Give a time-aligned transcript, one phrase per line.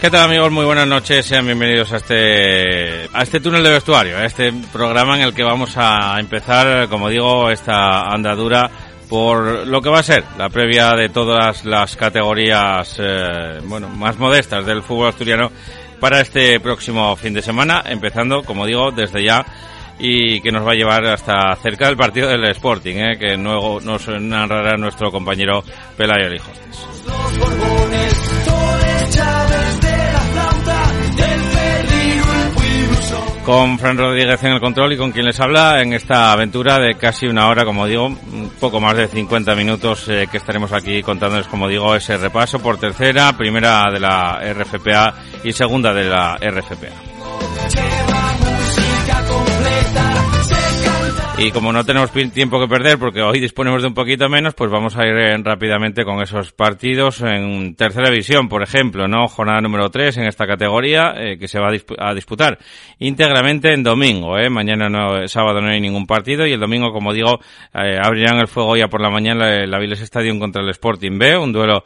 [0.00, 0.50] ¿Qué tal amigos?
[0.50, 5.14] Muy buenas noches, sean bienvenidos a este, a este túnel de vestuario, a este programa
[5.16, 8.70] en el que vamos a empezar, como digo, esta andadura
[9.10, 14.18] por lo que va a ser la previa de todas las categorías, eh, bueno, más
[14.18, 15.52] modestas del fútbol asturiano
[16.00, 19.44] para este próximo fin de semana, empezando, como digo, desde ya
[19.98, 23.82] y que nos va a llevar hasta cerca del partido del Sporting, eh, que luego
[23.82, 25.62] nos narrará nuestro compañero
[25.98, 26.86] Pelayo Lijostes.
[33.44, 36.94] Con Fran Rodríguez en el control y con quien les habla en esta aventura de
[36.96, 41.02] casi una hora, como digo, un poco más de 50 minutos eh, que estaremos aquí
[41.02, 46.36] contándoles, como digo, ese repaso por tercera, primera de la RFPA y segunda de la
[46.36, 47.10] RFPA.
[51.42, 54.70] Y como no tenemos tiempo que perder, porque hoy disponemos de un poquito menos, pues
[54.70, 59.26] vamos a ir eh, rápidamente con esos partidos en tercera división, por ejemplo, ¿no?
[59.26, 62.58] Jornada número 3 en esta categoría, eh, que se va a, disputar
[62.98, 64.50] íntegramente en domingo, ¿eh?
[64.50, 67.40] Mañana no, sábado no hay ningún partido y el domingo, como digo,
[67.72, 71.38] eh, abrirán el fuego ya por la mañana la, Viles Stadium contra el Sporting B,
[71.38, 71.84] un duelo,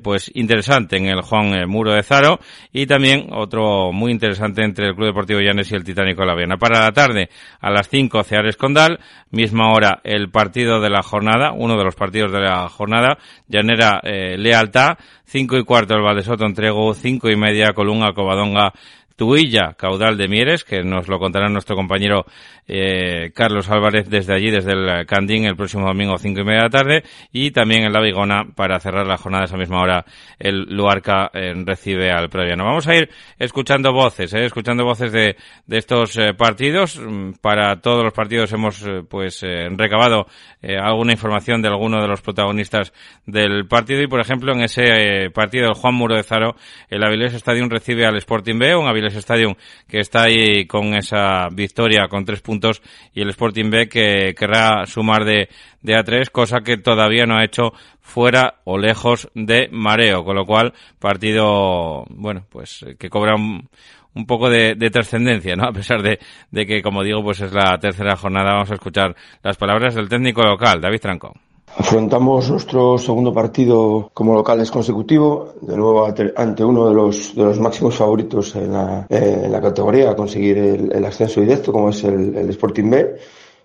[0.00, 2.38] pues interesante en el Juan Muro de Zaro
[2.72, 6.36] y también otro muy interesante entre el Club Deportivo Llanes y el Titánico de la
[6.36, 6.56] Viana.
[6.56, 7.28] Para la tarde,
[7.60, 9.00] a las 5, Ceares Condal,
[9.32, 13.98] misma hora el partido de la jornada, uno de los partidos de la jornada, Llanera
[14.04, 18.72] eh, Lealtad, cinco y cuarto el Valdesoto Entrego, cinco y media Colunga Covadonga
[19.16, 22.24] Tuilla, Caudal de Mieres, que nos lo contará nuestro compañero
[22.66, 26.64] eh, Carlos Álvarez desde allí, desde el Candín, el próximo domingo cinco y media de
[26.64, 27.02] la tarde,
[27.32, 30.04] y también en La Vigona, para cerrar la jornada a esa misma hora,
[30.38, 32.64] el Luarca eh, recibe al Previano.
[32.64, 35.36] Vamos a ir escuchando voces, eh, escuchando voces de,
[35.66, 36.98] de estos eh, partidos.
[36.98, 40.26] Mm, para todos los partidos hemos pues recabado
[40.62, 42.92] alguna información de alguno de los protagonistas
[43.26, 46.54] del partido y, por ejemplo, en ese partido del Juan Muro de Zaro,
[46.88, 49.54] el Avilés Stadium recibe al Sporting B, un Avilés Stadium
[49.88, 52.82] que está ahí con esa victoria con tres puntos
[53.14, 55.48] y el Sporting B que querrá sumar de,
[55.80, 60.44] de A3, cosa que todavía no ha hecho fuera o lejos de mareo, con lo
[60.44, 63.68] cual partido, bueno, pues que cobra un,
[64.14, 65.64] un poco de, de trascendencia, ¿no?
[65.64, 66.18] A pesar de,
[66.50, 70.08] de que, como digo, pues es la tercera jornada, vamos a escuchar las palabras del
[70.08, 71.34] técnico local, David Tranco.
[71.74, 76.06] Afrontamos nuestro segundo partido como locales consecutivo, de nuevo
[76.36, 80.58] ante uno de los, de los máximos favoritos en la, en la categoría a conseguir
[80.58, 83.16] el, el, ascenso directo, como es el, el Sporting B.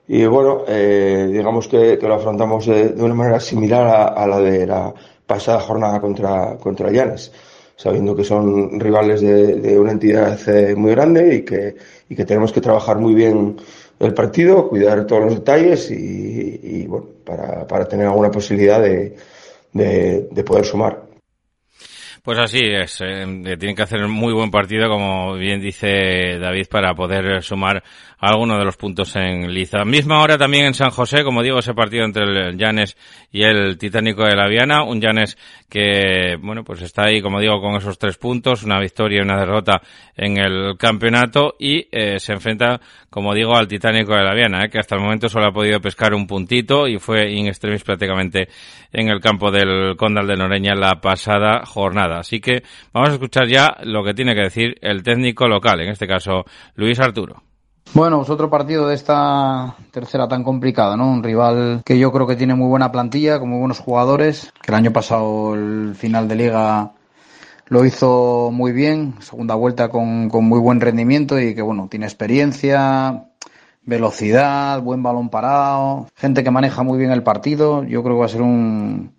[0.08, 4.26] Y bueno, eh, digamos que, que, lo afrontamos de, de una manera similar a, a,
[4.26, 4.94] la de la
[5.26, 7.34] pasada jornada contra, contra Llanes,
[7.76, 11.76] sabiendo que son rivales de, de una entidad eh, muy grande y que,
[12.08, 13.58] y que tenemos que trabajar muy bien
[14.00, 19.16] el partido, cuidar todos los detalles y, y bueno, para, para, tener alguna posibilidad de,
[19.74, 21.07] de, de poder sumar.
[22.28, 26.66] Pues así es, eh, tienen que hacer un muy buen partido, como bien dice David,
[26.70, 27.82] para poder sumar
[28.20, 29.86] algunos de los puntos en Liza.
[29.86, 32.98] Misma hora también en San José, como digo, ese partido entre el Llanes
[33.32, 35.38] y el Titánico de la Viana, un Llanes
[35.70, 39.40] que, bueno, pues está ahí, como digo, con esos tres puntos, una victoria y una
[39.40, 39.82] derrota
[40.16, 44.70] en el campeonato y eh, se enfrenta, como digo, al Titánico de la Viana, eh,
[44.70, 48.50] que hasta el momento solo ha podido pescar un puntito y fue in extremis prácticamente
[48.92, 52.17] en el campo del Condal de Noreña la pasada jornada.
[52.20, 52.64] Así que
[52.94, 56.46] vamos a escuchar ya lo que tiene que decir el técnico local, en este caso
[56.76, 57.44] Luis Arturo.
[57.94, 61.10] Bueno, es otro partido de esta tercera tan complicada, ¿no?
[61.10, 64.72] Un rival que yo creo que tiene muy buena plantilla, con muy buenos jugadores, que
[64.72, 66.92] el año pasado el final de liga
[67.68, 72.06] lo hizo muy bien, segunda vuelta con, con muy buen rendimiento y que, bueno, tiene
[72.06, 73.30] experiencia,
[73.84, 77.84] velocidad, buen balón parado, gente que maneja muy bien el partido.
[77.84, 79.17] Yo creo que va a ser un,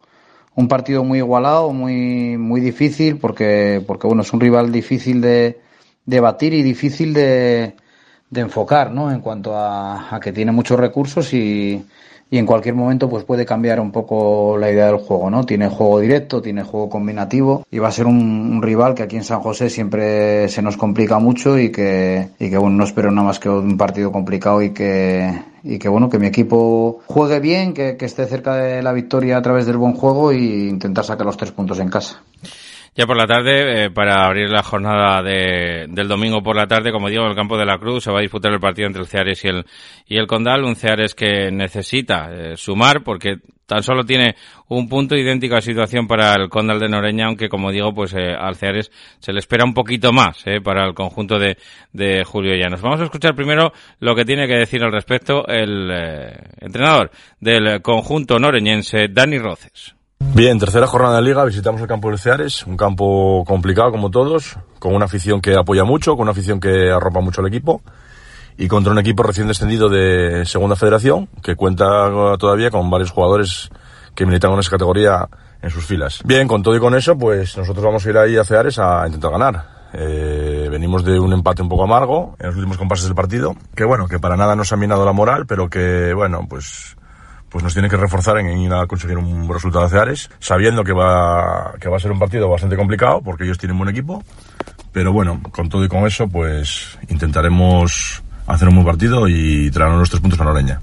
[0.58, 5.60] un partido muy igualado, muy, muy difícil, porque, porque bueno, es un rival difícil de,
[6.04, 7.76] de batir y difícil de,
[8.28, 9.12] de enfocar, ¿no?
[9.12, 11.80] En cuanto a, a, que tiene muchos recursos y,
[12.30, 15.44] y en cualquier momento pues puede cambiar un poco la idea del juego, ¿no?
[15.44, 19.24] Tiene juego directo, tiene juego combinativo y va a ser un, rival que aquí en
[19.24, 23.28] San José siempre se nos complica mucho y que, y que bueno, no espero nada
[23.28, 25.32] más que un partido complicado y que,
[25.62, 29.38] y que bueno, que mi equipo juegue bien, que, que esté cerca de la victoria
[29.38, 32.22] a través del buen juego e intentar sacar los tres puntos en casa.
[32.98, 36.90] Ya por la tarde, eh, para abrir la jornada de, del domingo por la tarde,
[36.90, 39.02] como digo, en el campo de la Cruz se va a disputar el partido entre
[39.02, 39.64] el Ceares y el,
[40.08, 40.64] y el Condal.
[40.64, 43.36] Un Ceares que necesita eh, sumar porque
[43.66, 44.34] tan solo tiene
[44.66, 48.34] un punto idéntico a situación para el Condal de Noreña, aunque como digo, pues eh,
[48.36, 48.90] al Ceares
[49.20, 51.56] se le espera un poquito más para el conjunto de,
[51.92, 52.82] de Julio Llanos.
[52.82, 55.88] Vamos a escuchar primero lo que tiene que decir al respecto el
[56.60, 59.97] entrenador del conjunto noreñense, Dani Roces.
[60.38, 64.56] Bien, tercera jornada de liga, visitamos el campo del Ceares, un campo complicado como todos,
[64.78, 67.82] con una afición que apoya mucho, con una afición que arropa mucho al equipo
[68.56, 73.70] y contra un equipo recién descendido de Segunda Federación que cuenta todavía con varios jugadores
[74.14, 75.28] que militan en esa categoría
[75.60, 76.20] en sus filas.
[76.24, 79.06] Bien, con todo y con eso, pues nosotros vamos a ir ahí a Ceares a
[79.06, 79.64] intentar ganar.
[79.92, 83.84] Eh, venimos de un empate un poco amargo en los últimos compases del partido, que
[83.84, 86.97] bueno, que para nada nos ha minado la moral, pero que bueno, pues
[87.50, 90.92] pues nos tiene que reforzar en ir a conseguir un resultado de Ceares, sabiendo que
[90.92, 94.22] va, que va a ser un partido bastante complicado, porque ellos tienen buen equipo,
[94.92, 100.00] pero bueno, con todo y con eso, pues intentaremos hacer un buen partido y traernos
[100.00, 100.80] los tres puntos a Noreña.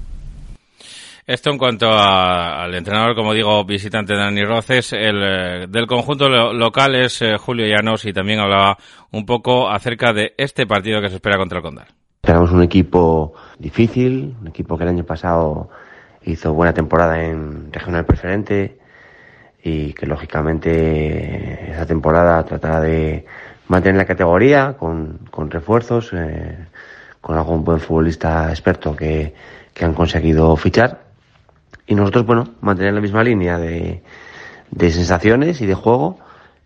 [1.26, 6.94] Esto en cuanto al entrenador, como digo, visitante Dani Roces, el eh, del conjunto local
[6.94, 8.78] es eh, Julio Llanos y también hablaba
[9.10, 11.88] un poco acerca de este partido que se espera contra el Condal.
[12.22, 15.68] Esperamos un equipo difícil, un equipo que el año pasado
[16.26, 18.78] hizo buena temporada en regional preferente
[19.62, 23.24] y que lógicamente esa temporada tratará de
[23.68, 26.56] mantener la categoría con, con refuerzos, eh,
[27.20, 29.34] con algún buen futbolista experto que,
[29.72, 31.06] que, han conseguido fichar.
[31.86, 34.02] Y nosotros, bueno, mantener la misma línea de,
[34.70, 36.18] de sensaciones y de juego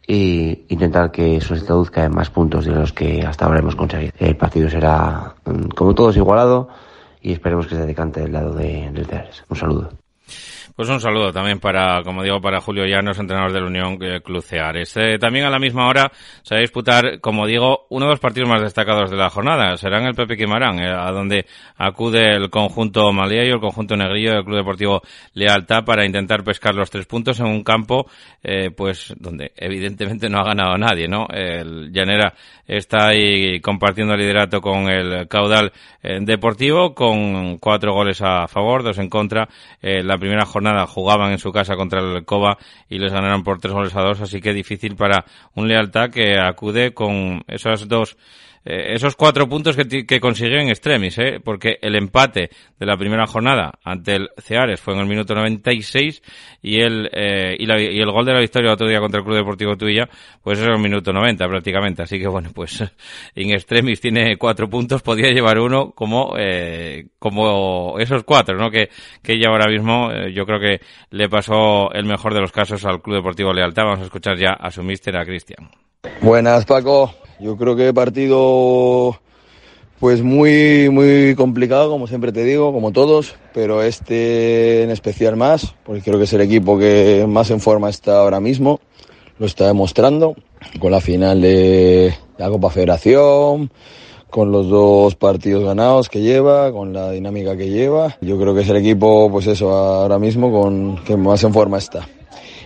[0.06, 3.76] e intentar que eso se traduzca en más puntos de los que hasta ahora hemos
[3.76, 4.12] conseguido.
[4.18, 6.68] El partido será, mm, como todos, igualado
[7.22, 9.44] y esperemos que se decante del lado de, del.
[9.48, 9.99] Un saludo.
[10.80, 14.22] Pues un saludo también para, como digo, para Julio Llanos, entrenador de la Unión eh,
[14.22, 14.96] Club Ceares.
[14.96, 16.10] Eh, también a la misma hora
[16.40, 19.76] se va a disputar, como digo, uno de los partidos más destacados de la jornada.
[19.76, 21.44] Será en el Pepe Quimarán, eh, a donde
[21.76, 25.02] acude el conjunto Malía y el conjunto Negrillo del Club Deportivo
[25.34, 28.06] Lealtad para intentar pescar los tres puntos en un campo,
[28.74, 31.26] pues, donde evidentemente no ha ganado nadie, ¿no?
[31.28, 32.32] El Llanera
[32.66, 35.72] está ahí compartiendo el liderato con el caudal
[36.22, 39.46] deportivo, con cuatro goles a favor, dos en contra.
[39.82, 42.58] la primera jornada nada, jugaban en su casa contra el Coba
[42.88, 45.24] y les ganaron por tres goles a dos, así que difícil para
[45.54, 48.16] un Lealtad que acude con esos dos
[48.64, 51.40] eh, esos cuatro puntos que, consiguió en extremis, ¿eh?
[51.42, 56.22] porque el empate de la primera jornada ante el Ceares fue en el minuto 96
[56.62, 59.24] y el, eh, y, la, y el gol de la victoria otro día contra el
[59.24, 60.08] Club Deportivo Tuya,
[60.42, 62.02] pues es en el minuto 90 prácticamente.
[62.02, 62.82] Así que bueno, pues
[63.34, 68.70] en extremis tiene cuatro puntos, podía llevar uno como, eh, como esos cuatro, ¿no?
[68.70, 68.90] Que,
[69.22, 70.80] que ella ahora mismo, eh, yo creo que
[71.10, 73.84] le pasó el mejor de los casos al Club Deportivo Lealtad.
[73.84, 75.70] Vamos a escuchar ya a su mister, a Cristian.
[76.20, 77.14] Buenas, Paco.
[77.40, 79.18] Yo creo que partido
[79.98, 85.74] pues muy muy complicado, como siempre te digo, como todos, pero este en especial más,
[85.84, 88.80] porque creo que es el equipo que más en forma está ahora mismo,
[89.38, 90.34] lo está demostrando
[90.80, 93.70] con la final de la Copa Federación,
[94.28, 98.16] con los dos partidos ganados que lleva, con la dinámica que lleva.
[98.20, 101.78] Yo creo que es el equipo, pues eso, ahora mismo con que más en forma
[101.78, 102.06] está.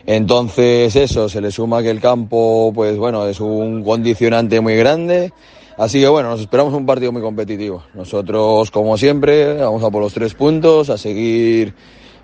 [0.06, 5.32] Entonces eso, se le suma que el campo, pues bueno, es un condicionante muy grande.
[5.76, 7.82] Así que bueno, nos esperamos un partido muy competitivo.
[7.94, 11.74] Nosotros, como siempre, vamos a por los tres puntos, a seguir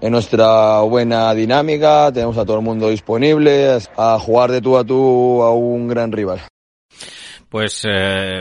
[0.01, 4.85] en nuestra buena dinámica, tenemos a todo el mundo disponible, a jugar de tú a
[4.85, 6.50] tú a un gran rival.
[7.51, 8.41] Pues eh,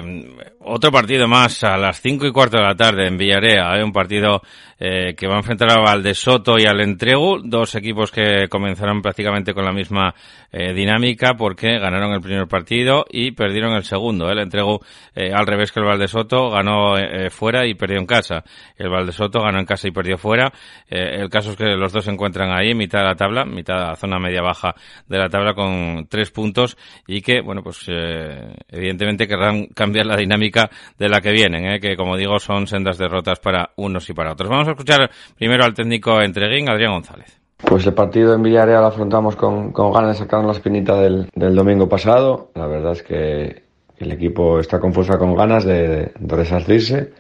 [0.59, 3.71] otro partido más a las cinco y cuarto de la tarde en Villarea.
[3.71, 4.43] Hay un partido
[4.79, 9.01] eh, que va a enfrentar al de Soto y al Entregu, dos equipos que comenzaron
[9.01, 10.13] prácticamente con la misma
[10.51, 14.29] eh, dinámica porque ganaron el primer partido y perdieron el segundo.
[14.29, 14.79] El Entregu,
[15.15, 18.43] eh, al revés que el Valdesoto, ganó eh, fuera y perdió en casa.
[18.77, 20.53] El Valdesoto ganó en casa y perdió fuera.
[20.87, 23.43] Eh, el caso es que los dos se encuentran ahí en mitad de la tabla,
[23.43, 24.75] mitad de la zona media-baja
[25.07, 30.70] de la tabla con tres puntos y que, bueno, pues evidentemente querrán cambiar la dinámica
[30.98, 31.79] de la que vienen, ¿eh?
[31.79, 34.50] que como digo son sendas derrotas para unos y para otros.
[34.50, 37.39] Vamos a escuchar primero al técnico Entreguín, Adrián González.
[37.58, 41.56] Pues el partido en Villarreal afrontamos con, con ganas de sacar la espinita del, del,
[41.56, 42.51] domingo pasado.
[42.56, 43.63] La verdad es que
[43.98, 47.12] el equipo está confuso con ganas de, de, resarcirse.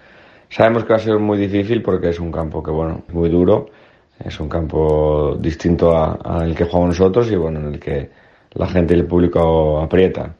[0.47, 3.67] Sabemos que va a ser muy difícil porque es un campo que, bueno, muy duro.
[4.23, 8.09] Es un campo distinto al que jugamos nosotros y bueno, en el que
[8.53, 10.35] la gente y el público aprieta.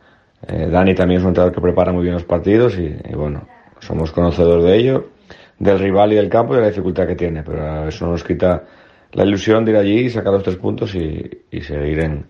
[0.48, 3.48] Eh, Dani también es un entrenador que prepara muy bien los partidos y, bueno,
[3.80, 5.10] somos conocedores de ello,
[5.58, 8.24] del rival y del campo y de la dificultad que tiene, pero eso no nos
[8.24, 8.64] quita
[9.14, 11.30] la ilusión de ir allí y sacar los tres puntos y,
[11.62, 12.26] seguir en,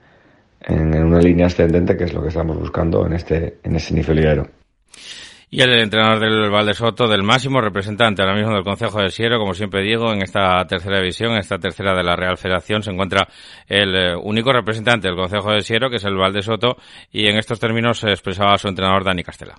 [0.62, 4.46] en, una línea ascendente que es lo que estamos buscando en este en ese nivel
[5.52, 9.54] y el entrenador del Valdesoto, del máximo representante ahora mismo del Consejo de Siero, como
[9.54, 13.28] siempre digo, en esta tercera división, en esta tercera de la Real Federación, se encuentra
[13.68, 16.78] el eh, único representante del Consejo de Siero, que es el Valdesoto,
[17.12, 19.56] y en estos términos se expresaba su entrenador Dani Castela.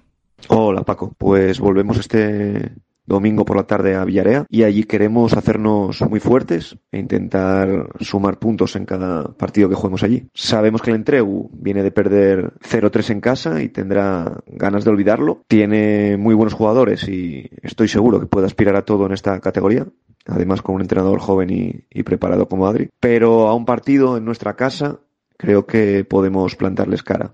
[0.49, 2.73] Hola Paco, pues volvemos este
[3.07, 8.39] domingo por la tarde a Villarea y allí queremos hacernos muy fuertes e intentar sumar
[8.39, 10.29] puntos en cada partido que juguemos allí.
[10.35, 15.43] Sabemos que el Entregu viene de perder 0-3 en casa y tendrá ganas de olvidarlo.
[15.49, 19.87] Tiene muy buenos jugadores y estoy seguro que puede aspirar a todo en esta categoría
[20.27, 22.91] además con un entrenador joven y, y, preparado como Adri.
[23.01, 25.01] Pero a un partido en nuestra casa
[25.37, 27.33] creo que podemos plantarles cara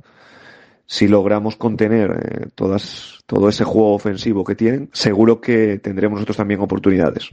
[0.86, 6.36] si logramos contener eh, todas, todo ese juego ofensivo que tienen, seguro que tendremos nosotros
[6.36, 7.30] también oportunidades.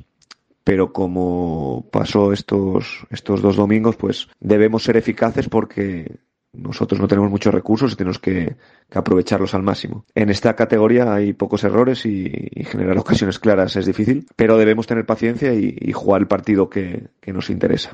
[0.63, 6.19] Pero como pasó estos, estos dos domingos, pues debemos ser eficaces porque
[6.53, 8.55] nosotros no tenemos muchos recursos y tenemos que,
[8.91, 10.05] aprovecharlos al máximo.
[10.13, 15.05] En esta categoría hay pocos errores y, generar ocasiones claras es difícil, pero debemos tener
[15.05, 17.91] paciencia y, jugar el partido que nos interesa.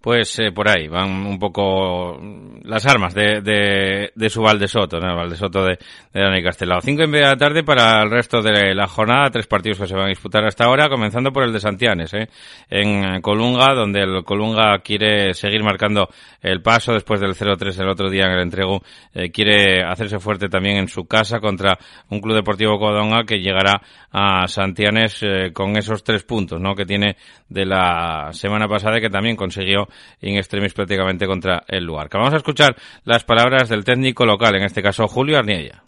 [0.00, 2.18] Pues eh, por ahí van un poco
[2.62, 5.14] las armas de, de, de su Valdesoto, ¿no?
[5.14, 5.78] Valdesoto de,
[6.12, 6.80] de Dani Castelao.
[6.80, 9.86] Cinco y media de la tarde para el resto de la jornada, tres partidos que
[9.86, 12.28] se van a disputar hasta ahora, comenzando por el de Santianes, ¿eh?
[12.70, 16.08] en Colunga, donde el Colunga quiere seguir marcando
[16.40, 20.48] el paso después del 0-3 el otro día en el entrego, eh, quiere hacerse fuerte
[20.48, 21.78] también en su casa contra
[22.08, 26.74] un club deportivo Codonga que llegará a Santianes eh, con esos tres puntos, ¿no?
[26.74, 27.16] Que tiene
[27.48, 29.88] de la semana pasada y que también consiguió
[30.20, 32.08] in extremis prácticamente contra el lugar.
[32.12, 35.84] vamos a escuchar las palabras del técnico local, en este caso Julio Arniella.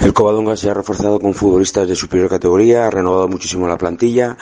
[0.00, 4.36] El Covadonga se ha reforzado con futbolistas de superior categoría, ha renovado muchísimo la plantilla.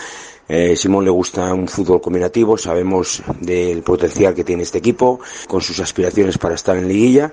[0.48, 5.60] Eh, Simón le gusta un fútbol combinativo, sabemos del potencial que tiene este equipo, con
[5.60, 7.32] sus aspiraciones para estar en liguilla.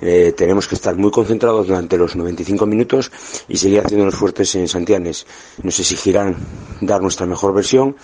[0.00, 3.12] Eh, tenemos que estar muy concentrados durante los 95 minutos
[3.48, 5.26] y seguir haciéndonos fuertes en Santianes.
[5.62, 6.36] Nos exigirán
[6.80, 7.96] dar nuestra mejor versión,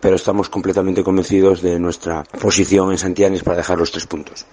[0.00, 4.46] pero estamos completamente convencidos de nuestra posición en Santianes para dejar los tres puntos.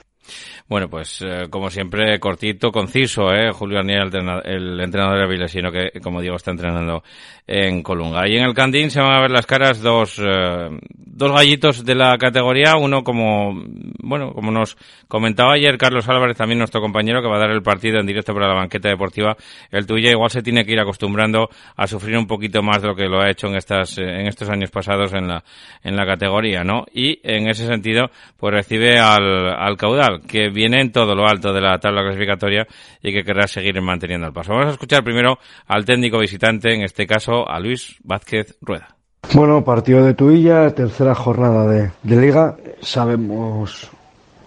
[0.71, 3.51] Bueno, pues eh, como siempre, cortito, conciso, ¿eh?
[3.51, 4.09] Julio Arniel,
[4.45, 7.03] el, entrenador de sino que, como digo, está entrenando
[7.45, 8.25] en Colunga.
[8.29, 11.93] Y en el Candín se van a ver las caras dos, eh, dos gallitos de
[11.93, 12.77] la categoría.
[12.77, 13.53] Uno como,
[14.01, 14.77] bueno, como nos
[15.09, 18.33] comentaba ayer Carlos Álvarez, también nuestro compañero, que va a dar el partido en directo
[18.33, 19.35] para la banqueta deportiva.
[19.71, 22.95] El tuyo igual se tiene que ir acostumbrando a sufrir un poquito más de lo
[22.95, 25.43] que lo ha hecho en estas, en estos años pasados en la,
[25.83, 26.85] en la categoría, ¿no?
[26.93, 31.51] Y en ese sentido, pues recibe al, al caudal, que viene en todo lo alto
[31.51, 32.67] de la tabla clasificatoria
[33.01, 34.51] y que querrá seguir manteniendo el paso.
[34.53, 38.95] Vamos a escuchar primero al técnico visitante, en este caso a Luis Vázquez Rueda.
[39.33, 42.55] Bueno, partido de Tuilla, tercera jornada de, liga.
[42.79, 43.89] Sabemos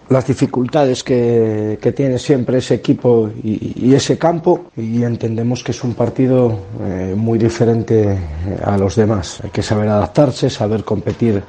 [0.07, 5.95] las dificultades que, tiene siempre ese equipo y, ese campo y entendemos que es un
[5.95, 8.17] partido eh, muy diferente
[8.63, 9.41] a los demás.
[9.43, 11.43] Hay que saber adaptarse, saber competir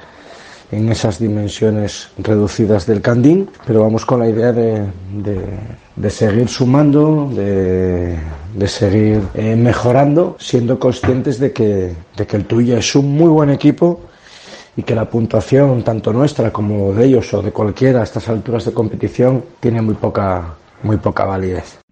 [0.71, 4.85] en esas dimensiones reducidas del candín, pero vamos con la idea de,
[5.97, 8.17] de, seguir sumando, de,
[8.55, 13.29] de seguir eh, mejorando, siendo conscientes de que, de que el tuyo es un muy
[13.29, 14.01] buen equipo
[14.77, 18.65] y que la puntuación, tanto nuestra como de ellos o de cualquiera a estas alturas
[18.65, 21.86] de competición, tiene muy poca, muy poca validez.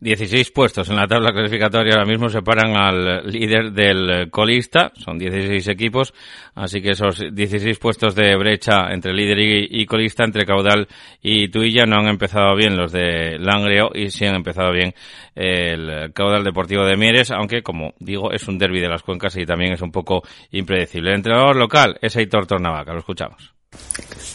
[0.00, 5.66] 16 puestos en la tabla clasificatoria ahora mismo separan al líder del colista, son 16
[5.68, 6.14] equipos,
[6.54, 10.86] así que esos 16 puestos de brecha entre líder y, colista, entre Caudal
[11.20, 14.94] y Tuilla, no han empezado bien los de Langreo y sí han empezado bien
[15.34, 19.46] el Caudal Deportivo de Mieres, aunque como digo es un derby de las cuencas y
[19.46, 21.10] también es un poco impredecible.
[21.10, 23.52] El entrenador local es Aitor Tornavaca, lo escuchamos.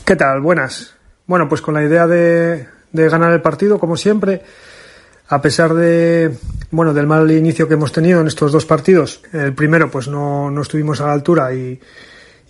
[0.05, 0.41] ¿Qué tal?
[0.41, 0.97] Buenas.
[1.25, 4.41] Bueno, pues con la idea de, de ganar el partido, como siempre,
[5.27, 6.35] a pesar de
[6.71, 10.51] bueno del mal inicio que hemos tenido en estos dos partidos, el primero pues no,
[10.51, 11.79] no estuvimos a la altura y,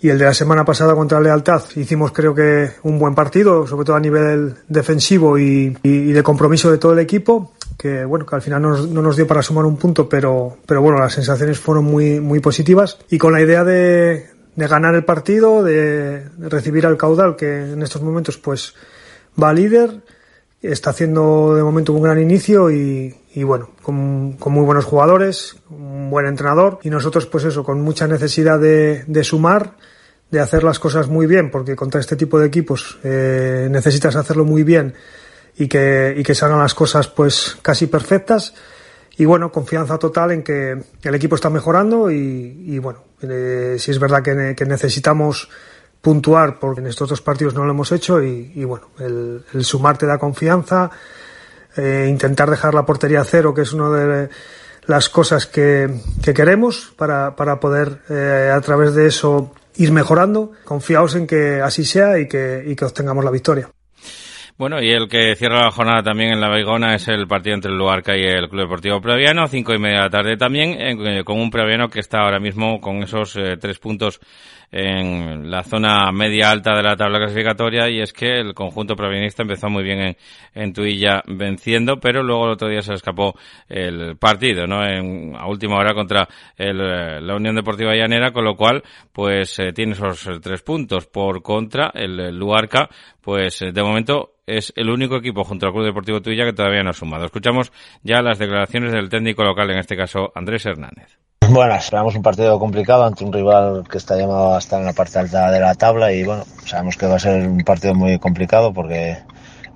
[0.04, 3.86] y el de la semana pasada contra Lealtad hicimos creo que un buen partido, sobre
[3.86, 8.34] todo a nivel defensivo y, y, de compromiso de todo el equipo, que bueno, que
[8.34, 11.86] al final no nos, dio para sumar un punto, pero, pero bueno, las sensaciones fueron
[11.86, 12.98] muy, muy positivas.
[13.08, 14.26] Y con la idea de,
[14.56, 18.74] de ganar el partido, de recibir al caudal que en estos momentos pues
[19.42, 20.02] va líder
[20.72, 26.26] está haciendo de momento un gran inicio y, bueno, con, muy buenos jugadores, un buen
[26.26, 29.76] entrenador y nosotros pues eso, con mucha necesidad de, sumar,
[30.30, 34.44] de hacer las cosas muy bien, porque contra este tipo de equipos eh, necesitas hacerlo
[34.44, 34.94] muy bien
[35.56, 38.54] y que, y que salgan las cosas pues casi perfectas.
[39.16, 43.90] Y bueno, confianza total en que el equipo está mejorando y, y bueno, eh, si
[43.90, 45.48] es verdad que, que, necesitamos
[46.04, 49.96] puntuar porque en estos dos partidos no lo hemos hecho y, bueno, el, el, sumar
[49.96, 50.90] te da confianza,
[51.76, 54.28] eh, intentar dejar la portería a cero, que es una de
[54.86, 55.88] las cosas que,
[56.22, 60.52] que queremos para, para poder eh, a través de eso ir mejorando.
[60.64, 63.70] Confiaos en que así sea y que, y que obtengamos la victoria.
[64.56, 67.72] Bueno, y el que cierra la jornada también en la Baigona es el partido entre
[67.72, 71.24] el Luarca y el Club Deportivo Previano, cinco y media de la tarde también, eh,
[71.24, 74.20] con un Previano que está ahora mismo con esos eh, tres puntos
[74.76, 79.42] en la zona media alta de la tabla clasificatoria y es que el conjunto provienista
[79.42, 80.16] empezó muy bien en,
[80.52, 83.38] en Tuilla venciendo, pero luego el otro día se escapó
[83.68, 84.84] el partido, ¿no?
[84.84, 86.26] En, a última hora contra
[86.56, 86.78] el,
[87.24, 91.06] la Unión Deportiva Llanera, con lo cual, pues eh, tiene esos tres puntos.
[91.06, 92.88] Por contra, el, el Luarca,
[93.20, 96.90] pues de momento es el único equipo junto al Club Deportivo Tuilla que todavía no
[96.90, 97.26] ha sumado.
[97.26, 101.16] Escuchamos ya las declaraciones del técnico local, en este caso Andrés Hernández.
[101.50, 104.92] Bueno, esperamos un partido complicado ante un rival que está llamado a estar en la
[104.92, 108.18] parte alta de la tabla y bueno, sabemos que va a ser un partido muy
[108.18, 109.18] complicado porque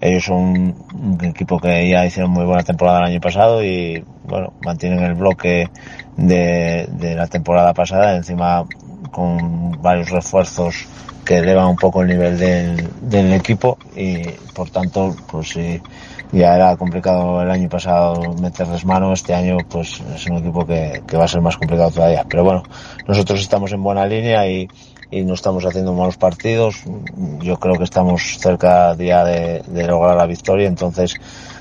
[0.00, 4.52] ellos son un equipo que ya hicieron muy buena temporada el año pasado y bueno,
[4.62, 5.68] mantienen el bloque
[6.16, 8.64] de, la temporada pasada, encima
[9.10, 10.86] con varios refuerzos
[11.24, 14.22] que elevan un poco el nivel del, del equipo y
[14.54, 15.80] por tanto pues sí
[16.32, 21.02] ya era complicado el año pasado meterles mano, este año pues es un equipo que,
[21.06, 22.24] que va a ser más complicado todavía.
[22.28, 22.62] Pero bueno,
[23.06, 24.68] nosotros estamos en buena línea y,
[25.10, 26.82] y no estamos haciendo malos partidos.
[27.40, 31.14] Yo creo que estamos cerca ya de, de lograr la victoria, entonces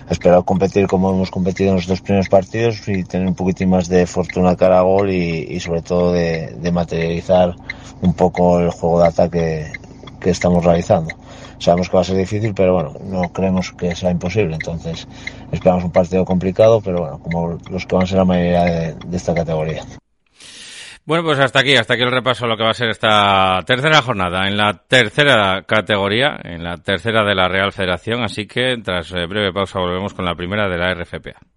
[0.10, 3.88] espero competir como hemos competido en los dos primeros partidos y tener un poquitín más
[3.88, 7.56] de fortuna cara a gol y, y sobre todo de, de materializar
[8.02, 9.72] un poco el juego de ataque
[10.20, 11.16] que estamos realizando.
[11.60, 14.56] Sabemos que va a ser difícil, pero bueno, no creemos que sea imposible.
[14.56, 15.08] Entonces,
[15.52, 18.96] esperamos un partido complicado, pero bueno, como los que van a ser la mayoría de,
[19.14, 19.84] esta categoría.
[21.06, 23.60] Bueno, pues hasta aquí, hasta aquí el repaso a lo que va a ser esta
[23.66, 28.24] tercera jornada en la tercera categoría, en la tercera de la Real Federación.
[28.24, 31.56] Así que, tras breve pausa, volvemos con la primera de la RFPA.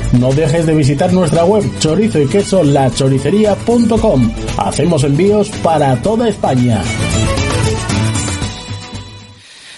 [0.19, 4.31] No dejes de visitar nuestra web chorizo y queso lachoricería.com.
[4.57, 6.81] Hacemos envíos para toda España.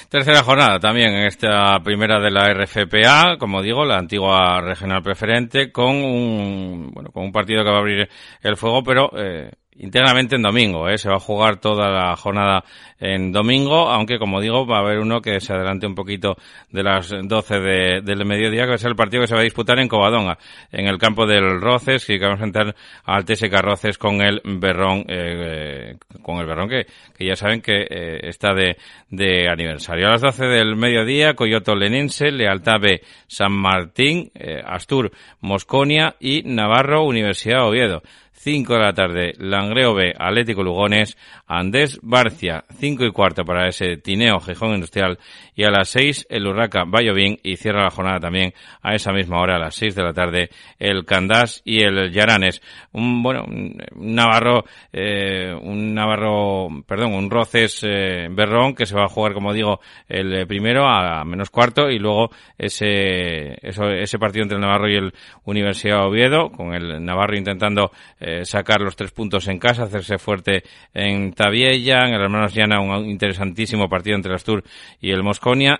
[0.10, 5.72] Tercera jornada también en esta primera de la RFPA, como digo, la antigua regional preferente,
[5.72, 8.10] con un, bueno, con un partido que va a abrir
[8.41, 10.88] el fuego, pero eh, internamente en domingo.
[10.89, 10.97] ¿eh?
[10.97, 12.63] Se va a jugar toda la jornada
[12.99, 16.38] en domingo, aunque como digo, va a haber uno que se adelante un poquito
[16.71, 19.41] de las 12 de, del mediodía, que va a ser el partido que se va
[19.41, 20.38] a disputar en Covadonga,
[20.71, 24.41] en el campo del Roces, y que vamos a entrar al TSK Roces con el
[24.45, 26.86] Berrón, eh, con el Berrón que,
[27.17, 28.77] que ya saben que eh, está de,
[29.09, 30.07] de aniversario.
[30.07, 36.43] A las 12 del mediodía, Coyoto Lenense, Lealtad B, San Martín, eh, Astur, Mosconia y
[36.43, 38.01] Navarro, Universidad Oviedo.
[38.43, 43.95] 5 de la tarde, Langreo B, Atlético Lugones, Andés Barcia, 5 y cuarto para ese
[43.95, 45.17] Tineo Gijón Industrial
[45.56, 49.39] y a las 6 el Urraca Bayobín y cierra la jornada también a esa misma
[49.39, 52.62] hora, a las 6 de la tarde, el Candás y el Yaranes.
[52.92, 59.06] Un, bueno, un Navarro, eh, un Navarro, perdón, un Roces eh, Berrón que se va
[59.06, 64.58] a jugar, como digo, el primero a menos cuarto y luego ese, ese partido entre
[64.58, 65.13] el Navarro y el
[65.46, 70.63] Universidad Oviedo, con el Navarro intentando eh, sacar los tres puntos en casa, hacerse fuerte
[70.94, 74.63] en Tabiella, en el Hermanos Llana, un interesantísimo partido entre el Astur
[75.00, 75.24] y el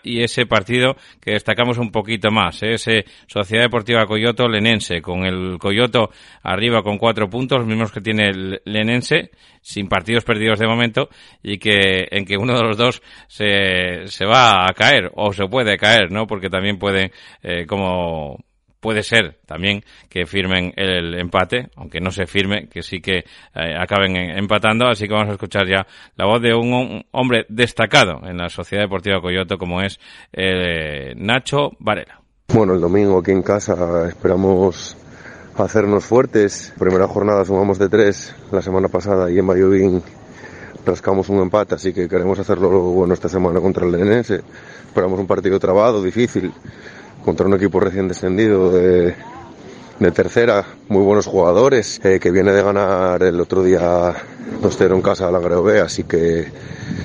[0.04, 2.74] Y ese partido que destacamos un poquito más, ¿eh?
[2.74, 6.10] ese Sociedad Deportiva Coyoto Lenense, con el Coyoto
[6.42, 11.08] arriba con cuatro puntos, los mismos que tiene el Lenense, sin partidos perdidos de momento,
[11.42, 15.48] y que en que uno de los dos se, se va a caer, o se
[15.48, 16.28] puede caer, ¿no?
[16.28, 18.44] Porque también puede, eh, como
[18.84, 23.20] puede ser también que firmen el empate, aunque no se firme, que sí que
[23.56, 24.88] eh, acaben empatando.
[24.88, 28.84] Así que vamos a escuchar ya la voz de un, hombre destacado en la Sociedad
[28.84, 30.00] Deportiva Coyoto, como es
[30.34, 32.20] eh, Nacho Varela.
[32.50, 34.98] Bueno, el domingo aquí en casa esperamos
[35.56, 36.74] hacernos fuertes.
[36.78, 40.04] Primera jornada sumamos de tres la semana pasada y en Bayovín
[40.86, 44.42] rascamos un empate, así que queremos hacerlo bueno esta semana contra el Lenense.
[44.88, 46.52] Esperamos un partido trabado, difícil,
[47.24, 49.16] contra un equipo recién descendido de,
[50.00, 54.14] de tercera, muy buenos jugadores, eh, que viene de ganar el otro día
[54.62, 56.48] 2-0 en casa a la B, así que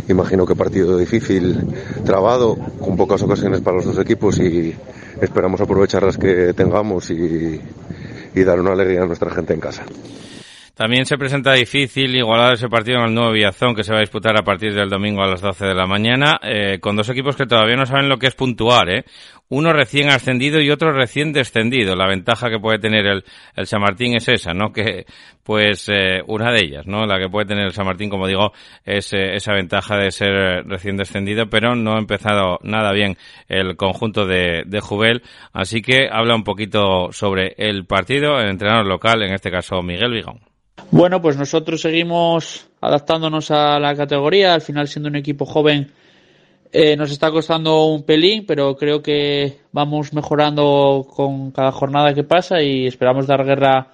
[0.08, 1.56] imagino que partido difícil,
[2.04, 4.74] trabado, con pocas ocasiones para los dos equipos y
[5.20, 7.60] esperamos aprovechar las que tengamos y,
[8.34, 9.84] y dar una alegría a nuestra gente en casa.
[10.78, 14.02] También se presenta difícil igualar ese partido en el nuevo Villazón que se va a
[14.02, 17.34] disputar a partir del domingo a las 12 de la mañana, eh, con dos equipos
[17.34, 19.04] que todavía no saben lo que es puntuar, ¿eh?
[19.48, 21.96] Uno recién ascendido y otro recién descendido.
[21.96, 23.24] La ventaja que puede tener el,
[23.56, 24.72] el San Martín es esa, ¿no?
[24.72, 25.04] Que,
[25.42, 27.06] pues, eh, una de ellas, ¿no?
[27.06, 28.52] La que puede tener el San Martín, como digo,
[28.84, 33.16] es eh, esa ventaja de ser recién descendido, pero no ha empezado nada bien
[33.48, 35.24] el conjunto de, de Jubel.
[35.52, 40.12] Así que habla un poquito sobre el partido, el entrenador local, en este caso Miguel
[40.12, 40.47] Vigón.
[40.90, 45.92] Bueno, pues nosotros seguimos adaptándonos a la categoría, al final siendo un equipo joven
[46.70, 52.24] eh, nos está costando un pelín, pero creo que vamos mejorando con cada jornada que
[52.24, 53.92] pasa y esperamos dar guerra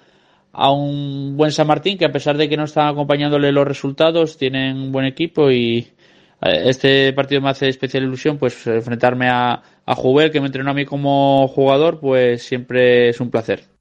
[0.52, 4.36] a un buen San Martín que a pesar de que no están acompañándole los resultados,
[4.38, 5.78] tienen un buen equipo y
[6.42, 10.70] eh, este partido me hace especial ilusión, pues enfrentarme a, a Jubel, que me entrenó
[10.72, 13.73] a mí como jugador, pues siempre es un placer.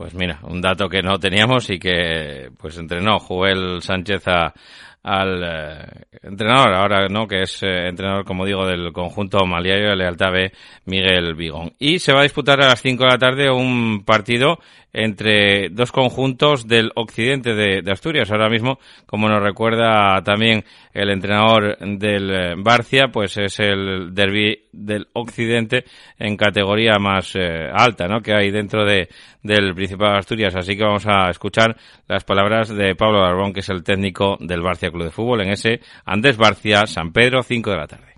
[0.00, 4.54] Pues mira, un dato que no teníamos y que pues entrenó Joel Sánchez a,
[5.02, 5.86] al eh,
[6.22, 7.28] entrenador ahora, ¿no?
[7.28, 10.52] Que es eh, entrenador, como digo, del conjunto maliario de Lealtad B,
[10.86, 11.74] Miguel Vigón.
[11.78, 14.58] Y se va a disputar a las 5 de la tarde un partido
[14.92, 18.30] entre dos conjuntos del occidente de, Asturias.
[18.30, 24.68] Ahora mismo, como nos recuerda también el entrenador del eh, Barcia, pues es el derby
[24.72, 25.84] del occidente
[26.18, 28.20] en categoría más eh, alta, ¿no?
[28.20, 29.08] Que hay dentro de,
[29.42, 30.54] del Principado de Asturias.
[30.56, 31.76] Así que vamos a escuchar
[32.08, 35.50] las palabras de Pablo Barbón, que es el técnico del Barcia Club de Fútbol, en
[35.50, 38.14] ese Andrés Barcia, San Pedro, 5 de la tarde.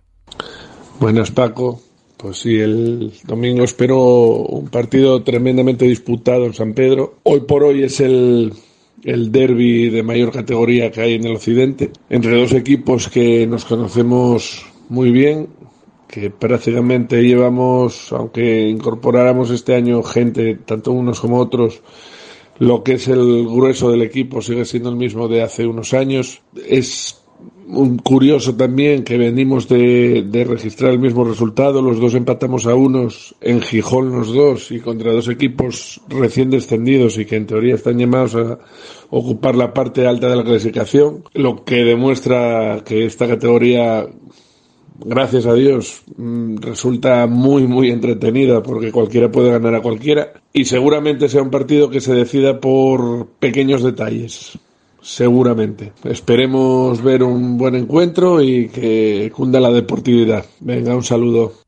[0.99, 1.92] Buenas, Paco.
[2.23, 7.15] Pues sí, el domingo espero un partido tremendamente disputado en San Pedro.
[7.25, 8.53] Hoy por hoy es el,
[9.03, 13.65] el derby de mayor categoría que hay en el occidente, entre dos equipos que nos
[13.65, 15.49] conocemos muy bien,
[16.07, 21.83] que prácticamente llevamos, aunque incorporáramos este año gente, tanto unos como otros,
[22.61, 26.41] lo que es el grueso del equipo sigue siendo el mismo de hace unos años.
[26.69, 27.22] Es
[27.67, 32.75] un curioso también que venimos de, de, registrar el mismo resultado, los dos empatamos a
[32.75, 37.75] unos en Gijón los dos y contra dos equipos recién descendidos y que en teoría
[37.75, 38.59] están llamados a
[39.11, 44.07] ocupar la parte alta de la clasificación, lo que demuestra que esta categoría
[45.05, 50.65] gracias a Dios mm, resulta muy muy entretenida porque cualquiera puede ganar a cualquiera y
[50.65, 54.59] seguramente sea un partido que se decida por pequeños detalles
[55.03, 55.93] seguramente.
[56.05, 60.47] Esperemos ver un buen encuentro y que cunda la deportividad.
[60.61, 61.62] Venga, un saludo.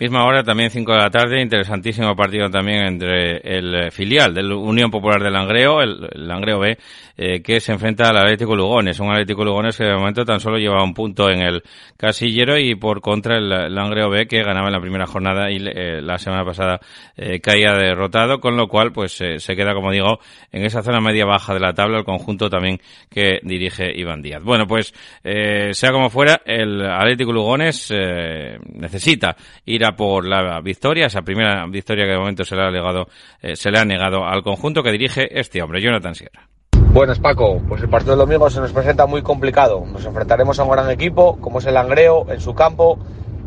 [0.00, 4.90] Misma hora, también 5 de la tarde, interesantísimo partido también entre el filial del Unión
[4.90, 6.78] Popular de Langreo, el, Langreo B,
[7.18, 8.98] eh, que se enfrenta al Atlético Lugones.
[8.98, 11.62] Un Atlético Lugones que de momento tan solo lleva un punto en el
[11.98, 16.00] casillero y por contra el Langreo B que ganaba en la primera jornada y eh,
[16.00, 16.80] la semana pasada
[17.18, 20.18] eh, caía derrotado, con lo cual pues se queda, como digo,
[20.50, 24.42] en esa zona media baja de la tabla, el conjunto también que dirige Iván Díaz.
[24.42, 29.36] Bueno, pues sea como fuera, el Atlético Lugones necesita
[29.66, 33.08] ir a por la victoria, esa primera victoria que de momento se le ha legado,
[33.54, 36.48] se le ha negado al conjunto que dirige este hombre, Jonathan Sierra.
[36.92, 39.84] Buenas Paco, pues el partido del domingo se nos presenta muy complicado.
[39.86, 42.98] Nos enfrentaremos a un gran equipo, como es el Langreo, en su campo,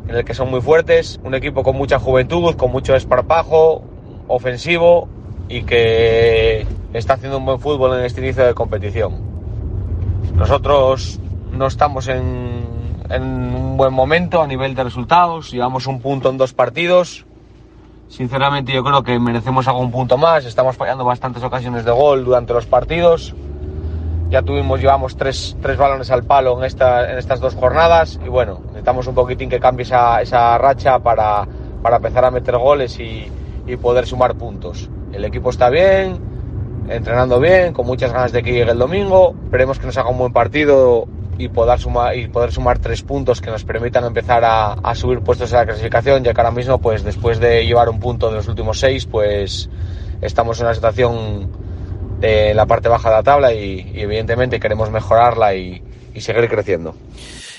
[0.08, 3.84] en el que son muy fuertes, un equipo con mucha juventud, con mucho esparpajo,
[4.30, 5.10] ofensivo
[5.50, 9.22] y que está haciendo un buen fútbol en este inicio de competición.
[10.36, 11.20] Nosotros
[11.52, 12.53] no estamos en,
[13.10, 17.26] en un buen momento a nivel de resultados, llevamos un punto en dos partidos,
[18.14, 22.54] Sinceramente yo creo que merecemos algún punto más, estamos fallando bastantes ocasiones de gol durante
[22.54, 23.34] los partidos.
[24.30, 28.30] Ya tuvimos, llevamos tres, tres balones al palo en, esta, en estas dos jornadas y
[28.30, 31.48] bueno, necesitamos un poquitín que cambie esa, esa racha para,
[31.82, 33.32] para empezar a meter goles y,
[33.66, 34.92] y poder sumar puntos.
[35.12, 36.20] El equipo está bien,
[36.90, 39.34] entrenando bien, con muchas ganas de que llegue el domingo.
[39.46, 41.08] Esperemos que nos haga un buen partido
[41.38, 45.20] y poder sumar, y poder sumar tres puntos que nos permitan empezar a, a, subir
[45.20, 48.36] puestos en la clasificación, ya que ahora mismo, pues después de llevar un punto de
[48.36, 49.70] los últimos seis, pues
[50.22, 51.50] estamos en una situación
[52.20, 55.82] de la parte baja de la tabla y, y evidentemente queremos mejorarla y,
[56.14, 56.96] y seguir creciendo.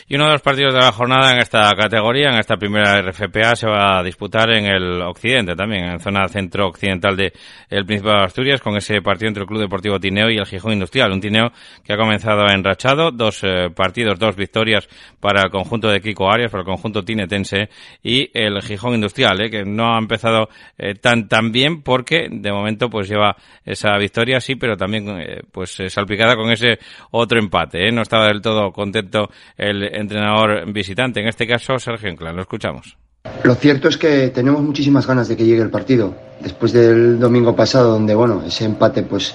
[0.06, 3.56] Y uno de los partidos de la jornada en esta categoría, en esta primera RFPA,
[3.56, 7.32] se va a disputar en el occidente también, en zona centro-occidental de
[7.70, 10.74] el Principado de Asturias, con ese partido entre el Club Deportivo Tineo y el Gijón
[10.74, 11.10] Industrial.
[11.10, 14.86] Un Tineo que ha comenzado enrachado, dos eh, partidos, dos victorias
[15.20, 17.70] para el conjunto de Kiko Arias, para el conjunto tinetense
[18.02, 22.52] y el Gijón Industrial, eh, que no ha empezado eh, tan tan bien porque de
[22.52, 25.06] momento pues lleva esa victoria, sí, pero también
[25.50, 26.78] pues salpicada con ese
[27.10, 27.90] otro empate.
[27.90, 32.36] No estaba del todo contento el entrenador visitante, en este caso Sergio Enclán.
[32.36, 32.96] Lo escuchamos.
[33.42, 36.14] Lo cierto es que tenemos muchísimas ganas de que llegue el partido.
[36.40, 39.34] Después del domingo pasado, donde, bueno, ese empate, pues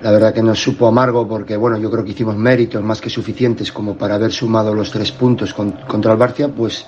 [0.00, 3.10] la verdad que nos supo amargo porque, bueno, yo creo que hicimos méritos más que
[3.10, 6.86] suficientes como para haber sumado los tres puntos contra el Barcia, pues,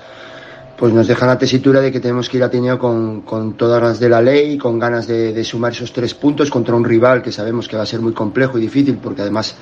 [0.77, 3.99] pues nos deja la tesitura de que tenemos que ir a con, con todas las
[3.99, 7.33] de la ley, con ganas de, de sumar esos tres puntos contra un rival que
[7.33, 9.57] sabemos que va a ser muy complejo y difícil porque además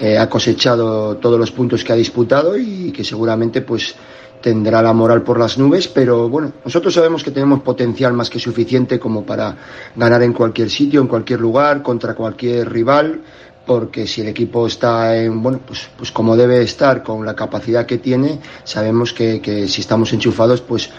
[0.00, 3.94] eh, ha cosechado todos los puntos que ha disputado y que seguramente pues
[4.42, 8.40] tendrá la moral por las nubes, pero bueno, nosotros sabemos que tenemos potencial más que
[8.40, 9.56] suficiente como para
[9.94, 13.22] ganar en cualquier sitio, en cualquier lugar, contra cualquier rival,
[13.64, 17.86] porque si el equipo está en, bueno, pues, pues como debe estar, con la capacidad
[17.86, 20.90] que tiene, sabemos que, que si estamos enchufados, pues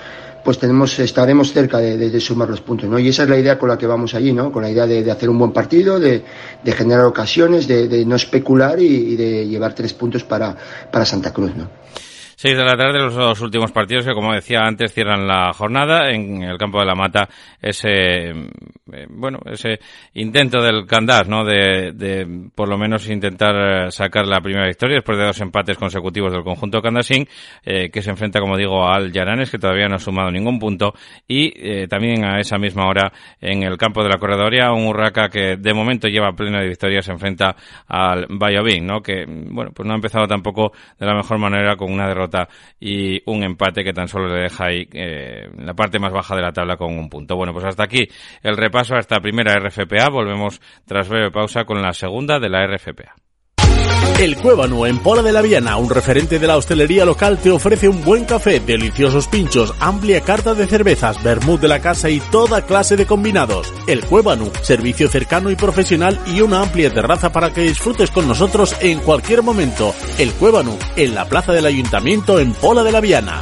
[0.43, 2.99] pues tenemos, estaremos cerca de, de, de, sumar los puntos, ¿no?
[2.99, 4.51] Y esa es la idea con la que vamos allí, ¿no?
[4.51, 6.23] Con la idea de, de hacer un buen partido, de,
[6.65, 10.55] generar ocasiones, de, no especular y, y, de llevar tres puntos para,
[10.91, 11.69] para Santa Cruz, ¿no?
[12.43, 16.11] 6 de la tarde, los dos últimos partidos que, como decía antes, cierran la jornada
[16.11, 17.29] en el campo de la Mata.
[17.61, 19.79] Ese, eh, bueno, ese
[20.15, 21.45] intento del Candás, ¿no?
[21.45, 26.33] De, de, por lo menos intentar sacar la primera victoria después de dos empates consecutivos
[26.33, 27.25] del conjunto Candasín,
[27.63, 30.93] eh, que se enfrenta, como digo, al Yaranes, que todavía no ha sumado ningún punto,
[31.25, 35.29] y eh, también a esa misma hora en el campo de la Corredoria, un Urraca
[35.29, 37.55] que de momento lleva plena de victoria se enfrenta
[37.87, 39.01] al Bayobín, ¿no?
[39.01, 42.32] Que, bueno, pues no ha empezado tampoco de la mejor manera con una derrota
[42.79, 46.41] y un empate que tan solo le deja ahí eh, la parte más baja de
[46.41, 47.35] la tabla con un punto.
[47.35, 48.07] Bueno, pues hasta aquí
[48.41, 50.09] el repaso a esta primera RFPA.
[50.09, 53.22] Volvemos tras breve pausa con la segunda de la RFPA.
[54.19, 57.89] El Cuébano en Pola de la Viana, un referente de la hostelería local, te ofrece
[57.89, 62.65] un buen café, deliciosos pinchos, amplia carta de cervezas, vermut de la casa y toda
[62.65, 63.73] clase de combinados.
[63.87, 68.75] El Cuébano, servicio cercano y profesional y una amplia terraza para que disfrutes con nosotros
[68.81, 69.93] en cualquier momento.
[70.17, 73.41] El Cuébano, en la plaza del Ayuntamiento en Pola de la Viana.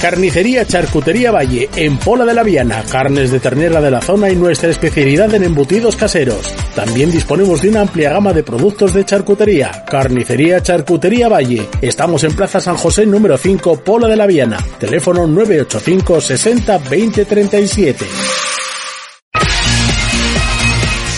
[0.00, 4.36] Carnicería Charcutería Valle, en Pola de la Viana, carnes de ternera de la zona y
[4.36, 6.54] nuestra especialidad en embutidos caseros.
[6.74, 9.84] También disponemos de una amplia gama de productos de charcutería.
[9.86, 11.68] Carnicería Charcutería Valle.
[11.82, 14.58] Estamos en Plaza San José número 5, Pola de la Viana.
[14.78, 18.06] Teléfono 985 60 20 37.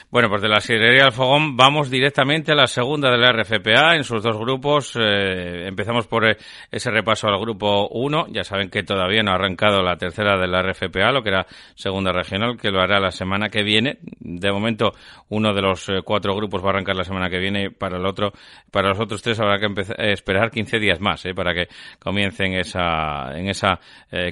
[0.08, 3.96] Bueno, pues de la sidrería al fogón vamos directamente a la segunda de la RFPA
[3.96, 4.94] en sus dos grupos.
[4.94, 6.36] Eh, empezamos por eh,
[6.70, 8.28] ese repaso al grupo 1.
[8.28, 11.46] Ya saben que todavía no ha arrancado la tercera de la RFPA, lo que era
[11.74, 13.98] segunda regional, que lo hará la semana que viene.
[14.20, 14.92] De momento,
[15.30, 17.72] uno de los eh, cuatro grupos va a arrancar la semana que viene.
[17.72, 18.32] Para el otro,
[18.70, 21.66] para los otros tres habrá que empezar, esperar 15 días más para que
[21.98, 23.80] comiencen esa, en esa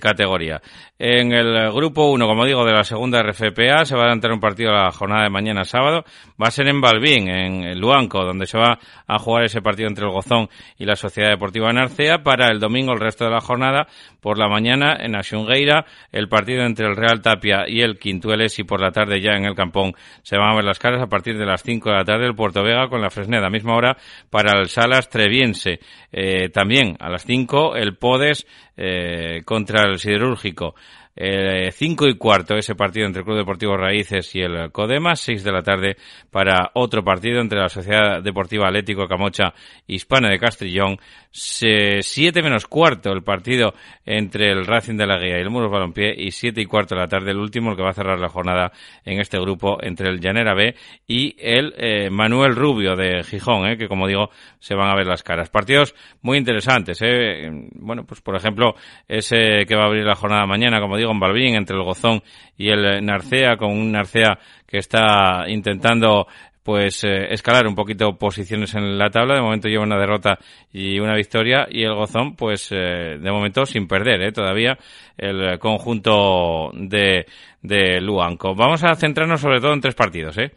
[0.01, 0.63] categoría.
[0.99, 4.39] En el grupo 1, como digo, de la segunda RFPA se va a adelantar un
[4.39, 6.05] partido la jornada de mañana sábado
[6.41, 10.05] va a ser en Balbín, en Luanco, donde se va a jugar ese partido entre
[10.05, 12.23] el Gozón y la Sociedad Deportiva Narcea.
[12.23, 13.89] Para el domingo, el resto de la jornada,
[14.21, 18.65] por la mañana en Asungueira, el partido entre el Real Tapia y el Quintueles y
[18.65, 21.37] por la tarde ya en el Campón se van a ver las caras a partir
[21.37, 23.51] de las 5 de la tarde el Puerto Vega con la Fresneda.
[23.51, 23.97] Misma hora
[24.31, 25.81] para el Salas Treviense.
[26.13, 30.75] Eh, también a las 5 el Podes eh, contra el Siderúrgico.
[31.17, 35.45] Eh, cinco y cuarto ese partido entre el Club Deportivo Raíces y el Codema, seis
[35.45, 35.97] de la tarde
[36.31, 39.55] para otro partido entre la Sociedad Deportiva Atlético Camocha
[39.87, 40.99] Hispana de Castrillón,
[41.37, 43.75] siete menos cuarto el partido
[44.07, 47.09] entre el Racing de la Guía y el Muros Balompié y siete y cuarto la
[47.09, 48.71] tarde el último el que va a cerrar la jornada
[49.05, 50.77] en este grupo entre el Llanera B
[51.09, 55.09] y el eh, Manuel Rubio de Gijón, eh, que como digo se van a ver
[55.09, 55.51] las caras.
[55.51, 57.51] Partidos muy interesantes, eh.
[57.75, 58.77] bueno pues por ejemplo
[59.09, 62.23] ese que va a abrir la jornada mañana, como digo en Balbín, entre el Gozón
[62.57, 66.29] y el Narcea, con un Narcea que está intentando
[66.65, 69.35] pues eh, escalar un poquito posiciones en la tabla.
[69.35, 70.39] De momento lleva una derrota
[70.73, 74.33] y una victoria y el Gozón, pues eh, de momento sin perder ¿eh?
[74.33, 74.77] todavía
[75.17, 77.27] el conjunto de,
[77.63, 78.55] de Luanco.
[78.55, 80.39] Vamos a centrarnos sobre todo en tres partidos.
[80.39, 80.53] ¿eh?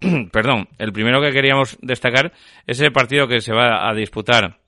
[0.32, 2.32] Perdón, el primero que queríamos destacar
[2.66, 4.58] es el partido que se va a disputar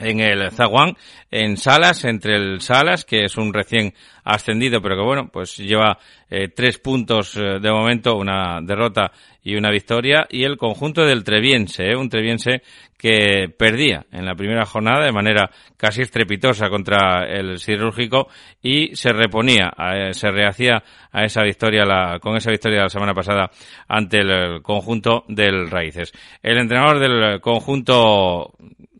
[0.00, 0.96] en el Zaguán,
[1.30, 5.98] en Salas, entre el Salas, que es un recién ascendido, pero que bueno, pues lleva
[6.28, 11.24] eh, tres puntos eh, de momento, una derrota y una victoria, y el conjunto del
[11.24, 12.62] Treviense, eh, un Treviense
[12.98, 18.28] que perdía en la primera jornada de manera casi estrepitosa contra el Cirúrgico
[18.62, 19.72] y se reponía,
[20.12, 23.50] se rehacía a esa victoria, la, con esa victoria la semana pasada
[23.88, 26.12] ante el conjunto del Raíces.
[26.42, 28.52] El entrenador del conjunto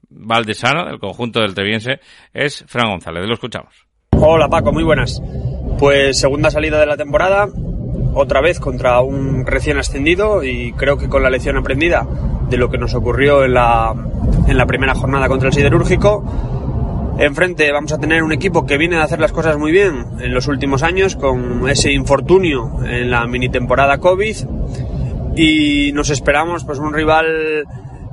[0.09, 2.01] Valdesano, del conjunto del Treviense,
[2.33, 3.27] es Fran González.
[3.27, 3.87] Lo escuchamos.
[4.13, 5.21] Hola Paco, muy buenas.
[5.79, 7.49] Pues segunda salida de la temporada,
[8.15, 12.07] otra vez contra un recién ascendido y creo que con la lección aprendida
[12.49, 13.95] de lo que nos ocurrió en la,
[14.47, 16.25] en la primera jornada contra el Siderúrgico.
[17.19, 20.33] Enfrente vamos a tener un equipo que viene a hacer las cosas muy bien en
[20.33, 24.37] los últimos años con ese infortunio en la mini temporada COVID
[25.37, 27.67] y nos esperamos pues un rival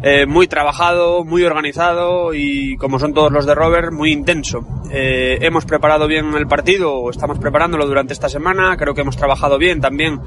[0.03, 4.59] eh, muy trabajado, muy organizado y como son todos los de Robert, muy intenso.
[4.91, 9.57] Eh, hemos preparado bien el partido, estamos preparándolo durante esta semana, creo que hemos trabajado
[9.57, 10.19] bien también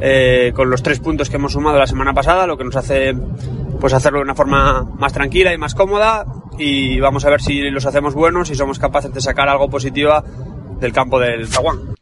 [0.00, 3.14] eh, con los tres puntos que hemos sumado la semana pasada, lo que nos hace
[3.80, 6.24] pues hacerlo de una forma más tranquila y más cómoda
[6.56, 10.22] y vamos a ver si los hacemos buenos y somos capaces de sacar algo positivo
[10.80, 11.97] del campo del Zaguán.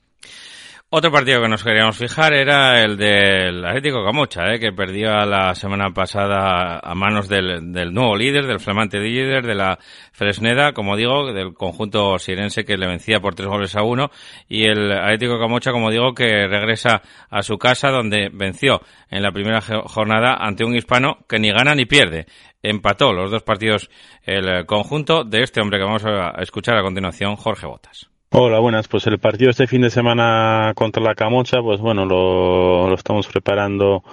[0.89, 4.61] Otro partido que nos queríamos fijar era el del Atlético Camocha, ¿eh?
[4.61, 9.57] que perdió la semana pasada a manos del, del, nuevo líder, del flamante líder de
[9.57, 9.81] la
[10.13, 14.13] Fresneda, como digo, del conjunto sirense que le vencía por tres goles a uno,
[14.49, 19.33] y el Atlético Camocha, como digo, que regresa a su casa donde venció en la
[19.33, 22.27] primera jornada ante un hispano que ni gana ni pierde.
[22.63, 23.91] Empató los dos partidos
[24.23, 28.09] el conjunto de este hombre que vamos a escuchar a continuación, Jorge Botas.
[28.39, 28.87] Hola, buenas.
[28.87, 33.27] Pues el partido este fin de semana contra la Camocha, pues bueno, lo, lo estamos
[33.29, 34.05] preparando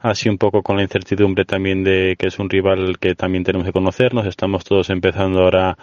[0.00, 3.66] así un poco con la incertidumbre también de que es un rival que también tenemos
[3.66, 4.26] que conocernos.
[4.26, 5.78] Estamos todos empezando ahora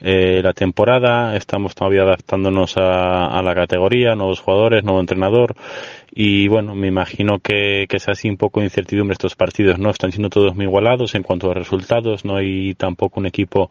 [0.00, 5.56] eh, la temporada, estamos todavía adaptándonos a, a, la categoría, nuevos jugadores, nuevo entrenador
[6.12, 9.90] y bueno, me imagino que, que es así un poco de incertidumbre estos partidos, ¿no?
[9.90, 13.70] Están siendo todos muy igualados en cuanto a resultados, no hay tampoco un equipo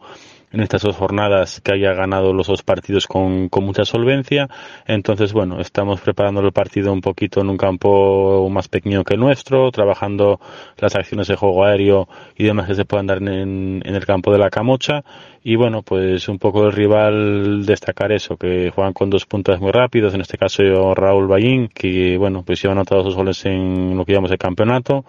[0.52, 4.48] en estas dos jornadas que haya ganado los dos partidos con, con mucha solvencia.
[4.86, 9.20] Entonces, bueno, estamos preparando el partido un poquito en un campo más pequeño que el
[9.20, 10.40] nuestro, trabajando
[10.78, 14.32] las acciones de juego aéreo y demás que se puedan dar en, en el campo
[14.32, 15.04] de la Camocha.
[15.42, 19.70] Y bueno, pues un poco el rival destacar eso, que juegan con dos puntas muy
[19.70, 20.62] rápidos, en este caso
[20.94, 25.04] Raúl Ballín, que bueno, pues lleva anotado dos goles en lo que llamamos el campeonato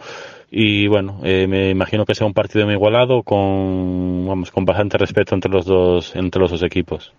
[0.49, 4.97] y bueno, eh, me imagino que sea un partido muy igualado con, vamos, con bastante
[4.97, 7.13] respeto entre los dos, entre los dos equipos.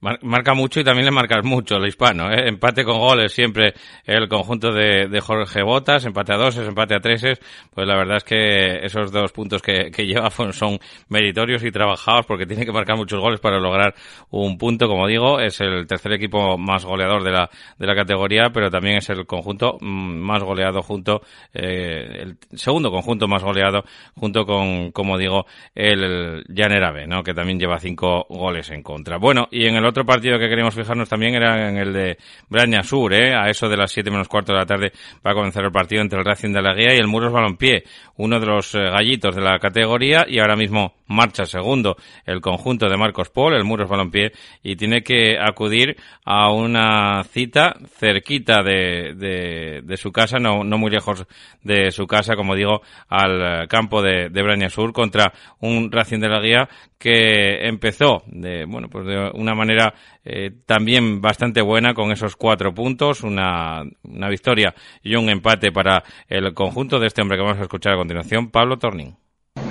[0.00, 2.30] Marca mucho y también le marcas mucho el hispano.
[2.30, 2.48] ¿eh?
[2.48, 3.74] Empate con goles siempre
[4.04, 7.40] el conjunto de, de, Jorge Botas, empate a doses, empate a treses.
[7.74, 10.78] Pues la verdad es que esos dos puntos que, lleva son
[11.08, 13.92] meritorios y trabajados porque tiene que marcar muchos goles para lograr
[14.30, 14.86] un punto.
[14.86, 18.98] Como digo, es el tercer equipo más goleador de la, de la categoría, pero también
[18.98, 21.22] es el conjunto mm, más goleado junto,
[21.52, 23.82] eh, el segundo conjunto más goleado
[24.14, 27.24] junto con, como digo, el Janerabe, ¿no?
[27.24, 29.16] que también lleva cinco goles en contra.
[29.16, 32.18] Bueno, y en el otro partido que queríamos fijarnos también era en el de
[32.48, 33.34] Braña Sur, ¿eh?
[33.34, 34.92] a eso de las 7 menos cuarto de la tarde
[35.26, 37.84] va a comenzar el partido entre el Racing de la Guía y el Muros Balompié,
[38.16, 42.88] uno de los eh, gallitos de la categoría y ahora mismo marcha segundo el conjunto
[42.88, 44.32] de Marcos Paul, el Muros Balompié,
[44.62, 51.26] y tiene que acudir a una cita cerquita de, su casa, no, no, muy lejos
[51.62, 56.28] de su casa, como digo, al campo de, de Braña Sur contra un Racing de
[56.28, 56.68] la Guía
[56.98, 59.77] que empezó de, bueno, pues de una manera
[60.24, 66.04] eh, también bastante buena con esos cuatro puntos, una, una victoria y un empate para
[66.28, 69.14] el conjunto de este hombre que vamos a escuchar a continuación, Pablo Torning.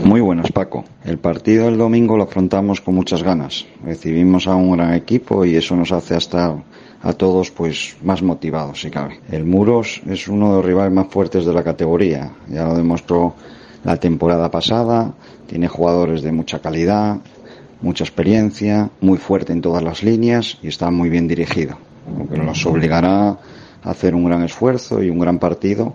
[0.04, 0.84] Muy buenas, Paco.
[1.06, 3.66] El partido del domingo lo afrontamos con muchas ganas.
[3.84, 6.56] Recibimos a un gran equipo y eso nos hace hasta
[7.02, 9.20] a todos pues más motivados, si cabe.
[9.32, 12.32] El Muros es uno de los rivales más fuertes de la categoría.
[12.48, 13.36] Ya lo demostró
[13.84, 15.14] la temporada pasada.
[15.48, 17.18] Tiene jugadores de mucha calidad,
[17.82, 21.78] mucha experiencia, muy fuerte en todas las líneas y está muy bien dirigido.
[22.18, 23.38] Lo que nos obligará a
[23.84, 25.94] hacer un gran esfuerzo y un gran partido.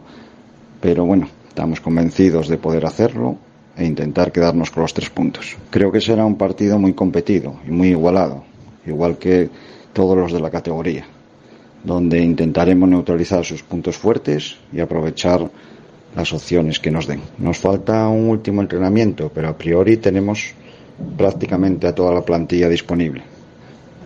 [0.81, 3.37] Pero bueno, estamos convencidos de poder hacerlo
[3.77, 5.57] e intentar quedarnos con los tres puntos.
[5.71, 8.45] Creo que será un partido muy competido y muy igualado,
[8.87, 9.49] igual que
[9.93, 11.07] todos los de la categoría,
[11.85, 15.51] donde intentaremos neutralizar sus puntos fuertes y aprovechar
[16.15, 17.23] las opciones que nos den.
[17.39, 20.55] Nos falta un último entrenamiento, pero a priori tenemos
[21.17, 23.23] prácticamente a toda la plantilla disponible.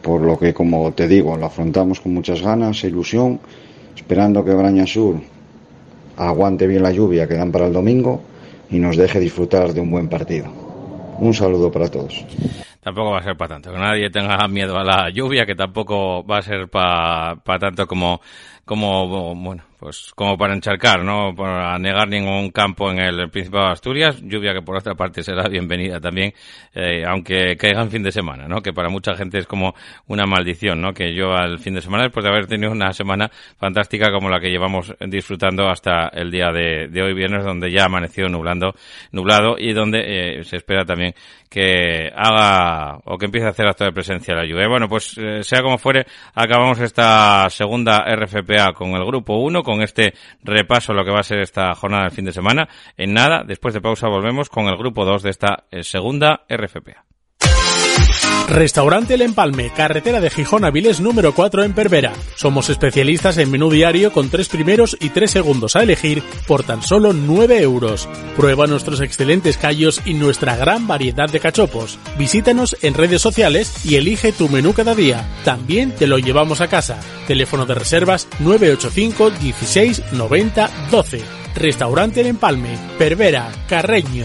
[0.02, 3.40] Por lo que, como te digo, lo afrontamos con muchas ganas e ilusión,
[3.96, 5.16] esperando que Braña Sur
[6.16, 8.22] aguante bien la lluvia que dan para el domingo
[8.70, 10.46] y nos deje disfrutar de un buen partido.
[11.18, 12.24] Un saludo para todos.
[12.80, 16.24] Tampoco va a ser para tanto, que nadie tenga miedo a la lluvia, que tampoco
[16.24, 18.20] va a ser para pa tanto como,
[18.66, 21.32] como, bueno, pues como para encharcar, ¿no?
[21.36, 25.48] Para negar ningún campo en el Principado de Asturias, lluvia que por otra parte será
[25.48, 26.34] bienvenida también,
[26.74, 28.60] eh, aunque caiga en fin de semana, ¿no?
[28.60, 29.74] Que para mucha gente es como
[30.08, 30.92] una maldición, ¿no?
[30.92, 34.40] Que yo al fin de semana, después de haber tenido una semana fantástica como la
[34.40, 38.74] que llevamos disfrutando hasta el día de, hoy viernes, donde ya ha amanecido nublando,
[39.12, 41.14] nublado y donde eh, se espera también
[41.48, 44.68] que haga o que empiece a hacer acto de presencia la lluvia.
[44.68, 46.04] Bueno, pues eh, sea como fuere,
[46.34, 48.04] acabamos esta segunda
[48.74, 52.12] Con el grupo 1, con este repaso lo que va a ser esta jornada del
[52.12, 52.68] fin de semana.
[52.96, 57.05] En nada, después de pausa volvemos con el grupo 2 de esta eh, segunda RFPA.
[58.48, 62.12] Restaurante El Empalme, carretera de Gijón a Viles número 4 en Pervera.
[62.36, 66.82] Somos especialistas en menú diario con tres primeros y tres segundos a elegir por tan
[66.82, 68.08] solo 9 euros.
[68.36, 71.98] Prueba nuestros excelentes callos y nuestra gran variedad de cachopos.
[72.18, 75.28] Visítanos en redes sociales y elige tu menú cada día.
[75.44, 77.00] También te lo llevamos a casa.
[77.26, 81.20] Teléfono de reservas 985 16 90 12.
[81.56, 84.24] Restaurante El Empalme, Pervera, Carreño.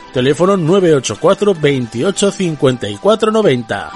[0.13, 3.91] Teléfono 984 28 54 90.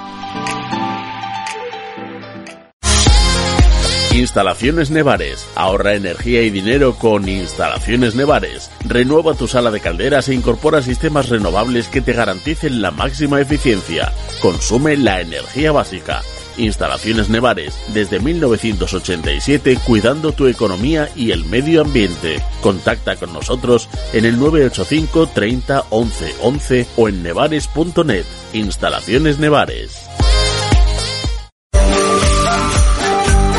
[4.13, 5.45] Instalaciones Nevares.
[5.55, 8.72] Ahorra energía y dinero con Instalaciones Nevares.
[8.88, 14.13] Renueva tu sala de calderas e incorpora sistemas renovables que te garanticen la máxima eficiencia.
[14.41, 16.22] Consume la energía básica.
[16.58, 22.41] Instalaciones Nevares, desde 1987 cuidando tu economía y el medio ambiente.
[22.62, 28.26] Contacta con nosotros en el 985 30 11 11 o en nevares.net.
[28.53, 30.06] Instalaciones Nevares.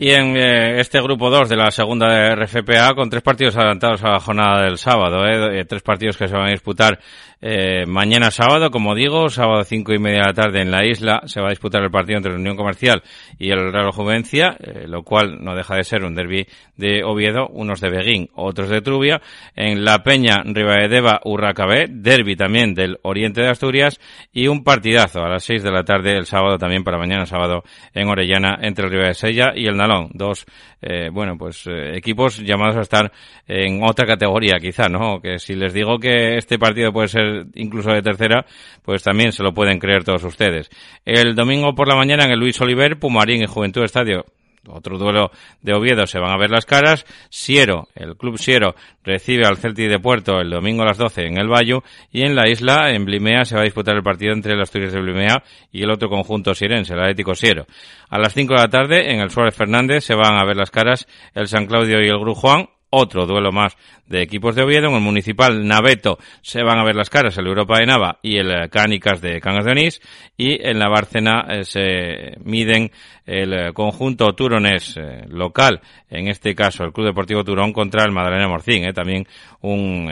[0.00, 4.04] Y en eh, este grupo 2 de la segunda de RFPA, con tres partidos adelantados
[4.04, 7.00] a la jornada del sábado, eh, tres partidos que se van a disputar
[7.40, 11.22] eh, mañana sábado, como digo, sábado cinco y media de la tarde en la isla,
[11.26, 13.02] se va a disputar el partido entre la Unión Comercial
[13.38, 17.46] y el Real Juvencia, eh, lo cual no deja de ser un derby de Oviedo,
[17.48, 19.20] unos de Beguín, otros de Trubia.
[19.54, 24.00] En La Peña, Ribaedeva, Urracabé, derby también del Oriente de Asturias
[24.32, 27.62] y un partidazo a las seis de la tarde el sábado también para mañana sábado
[27.94, 30.10] en Orellana entre el de Sella y el Nalón.
[30.12, 30.44] Dos,
[30.82, 33.12] eh, bueno, pues equipos llamados a estar
[33.46, 35.20] en otra categoría quizá, ¿no?
[35.20, 38.44] Que si les digo que este partido puede ser incluso de tercera,
[38.82, 40.70] pues también se lo pueden creer todos ustedes.
[41.04, 44.24] El domingo por la mañana en el Luis Oliver, Pumarín y Juventud Estadio
[44.68, 45.30] otro duelo
[45.62, 47.04] de Oviedo se van a ver las caras.
[47.30, 51.38] Siero, el club Siero, recibe al Celti de Puerto el domingo a las 12 en
[51.38, 54.54] el Bayo y en la isla, en Blimea, se va a disputar el partido entre
[54.54, 57.66] el Asturias de Blimea y el otro conjunto sirense, el Atlético Siero.
[58.08, 60.70] A las 5 de la tarde en el Suárez Fernández se van a ver las
[60.70, 63.76] caras el San Claudio y el Grujuan otro duelo más
[64.06, 64.88] de equipos de Oviedo.
[64.88, 68.38] En el municipal Naveto se van a ver las caras el Europa de Nava y
[68.38, 70.00] el eh, Cánicas de Cangas de Onís.
[70.36, 72.90] Y en la Bárcena eh, se miden
[73.26, 78.48] el eh, conjunto turonés local, en este caso el Club Deportivo Turón contra el Madalena
[78.48, 78.90] Morcín.
[78.94, 79.26] También
[79.60, 80.10] un,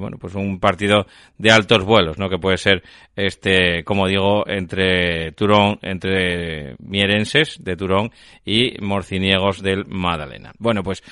[0.00, 1.06] bueno, pues un partido
[1.38, 2.28] de altos vuelos, ¿no?
[2.28, 2.82] Que puede ser
[3.14, 8.10] este, como digo, entre Turón, entre mierenses de Turón
[8.44, 10.52] y morciniegos del Madalena.
[10.58, 11.02] Bueno, pues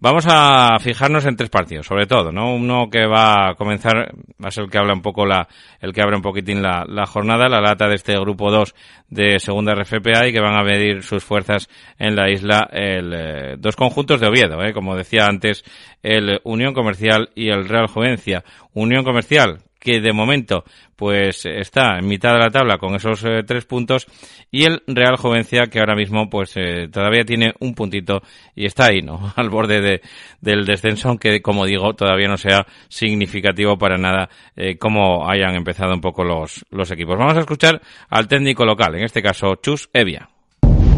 [0.00, 2.54] vamos a fijarnos en tres partidos sobre todo, ¿no?
[2.54, 5.46] Uno que va a comenzar, va a ser el que habla un poco la,
[5.80, 8.74] el que abre un poquitín la, la jornada, la lata de este grupo 2
[9.08, 13.54] de segunda RFPA y que van a medir sus fuerzas en la isla el, eh,
[13.58, 14.72] dos conjuntos de Oviedo, ¿eh?
[14.72, 15.64] como decía antes,
[16.02, 18.44] el Unión Comercial y el Real Juvencia.
[18.72, 20.64] Unión Comercial, que de momento
[20.94, 24.06] pues está en mitad de la tabla con esos eh, tres puntos
[24.50, 28.20] y el Real Jovencia que ahora mismo pues eh, todavía tiene un puntito
[28.54, 29.32] y está ahí, ¿no?
[29.36, 30.02] Al borde de,
[30.42, 35.94] del descenso, aunque como digo todavía no sea significativo para nada eh, cómo hayan empezado
[35.94, 37.18] un poco los, los equipos.
[37.18, 40.28] Vamos a escuchar al técnico local, en este caso Chus Evia.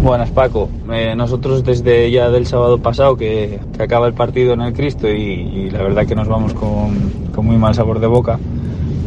[0.03, 0.69] Buenas Paco,
[1.15, 5.81] nosotros desde ya del sábado pasado que, acaba el partido en el Cristo y, la
[5.81, 8.37] verdad que nos vamos con, con muy mal sabor de boca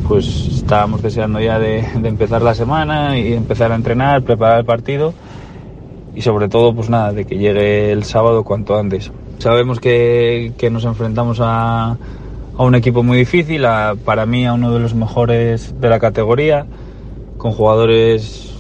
[0.08, 5.14] pues estábamos deseando ya de, empezar la semana y empezar a entrenar, preparar el partido
[6.14, 9.12] y sobre todo pues nada, de que llegue el sábado cuanto antes.
[9.40, 11.98] Sabemos que, nos enfrentamos a,
[12.58, 13.66] un equipo muy difícil,
[14.06, 16.66] para mí a uno de los mejores de la categoría,
[17.38, 18.54] con jugadores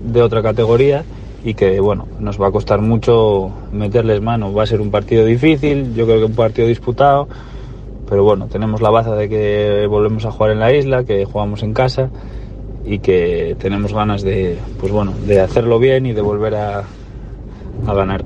[0.00, 1.04] de otra categoría
[1.44, 4.52] y que bueno, nos va a costar mucho meterles mano.
[4.52, 7.28] Va a ser un partido difícil, yo creo que un partido disputado
[8.10, 11.62] pero bueno, tenemos la baza de que volvemos a jugar en la isla, que jugamos
[11.62, 12.10] en casa
[12.84, 16.84] y que tenemos ganas de, pues bueno, de hacerlo bien y de volver a,
[17.86, 18.24] a ganar.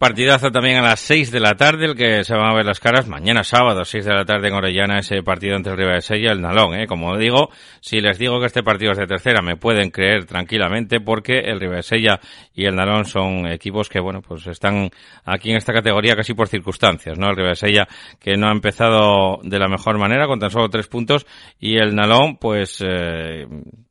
[0.00, 2.80] Partidazo también a las 6 de la tarde, el que se van a ver las
[2.80, 6.32] caras mañana sábado, 6 de la tarde en Orellana, ese partido entre el Ribadesella y
[6.32, 6.74] el Nalón.
[6.74, 6.86] ¿eh?
[6.86, 7.50] Como digo,
[7.82, 11.60] si les digo que este partido es de tercera, me pueden creer tranquilamente porque el
[11.60, 12.18] Ribadesella
[12.54, 14.88] y el Nalón son equipos que, bueno, pues están
[15.26, 17.28] aquí en esta categoría casi por circunstancias, ¿no?
[17.28, 17.86] El Ribadesella
[18.18, 21.26] que no ha empezado de la mejor manera con tan solo tres puntos
[21.58, 23.46] y el Nalón, pues, eh,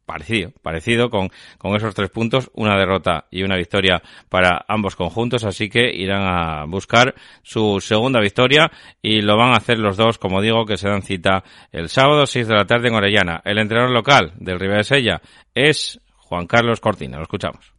[0.10, 1.30] parecido, parecido con,
[1.60, 6.24] con esos tres puntos, una derrota y una victoria para ambos conjuntos, así que irán
[6.24, 8.72] a buscar su segunda victoria
[9.04, 12.26] y lo van a hacer los dos, como digo, que se dan cita el sábado
[12.26, 13.40] 6 de la tarde en Orellana.
[13.46, 15.22] El entrenador local del Ribera de Sella
[15.54, 17.72] es Juan Carlos Cortina, lo escuchamos.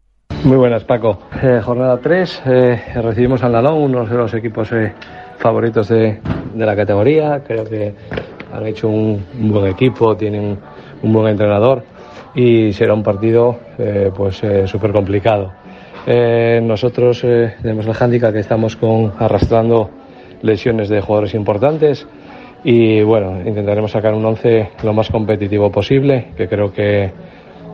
[0.44, 1.22] Muy buenas, Paco.
[1.42, 4.94] Eh, jornada 3, eh, recibimos al Nalón, uno de los equipos eh,
[5.38, 6.20] favoritos de,
[6.54, 7.42] de, la categoría.
[7.44, 7.92] Creo que
[8.52, 10.60] han hecho un buen equipo, tienen
[11.02, 11.89] un buen entrenador
[12.34, 15.52] y será un partido eh, pues eh, súper complicado.
[16.06, 19.90] Eh, nosotros tenemos la handicap que estamos con, arrastrando
[20.42, 22.06] lesiones de jugadores importantes
[22.64, 27.10] y bueno, intentaremos sacar un 11 lo más competitivo posible, que creo que,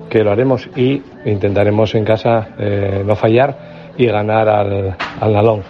[0.09, 2.48] que lo haremos y intentaremos en casa
[3.04, 5.62] no fallar y ganar al, al Nalón.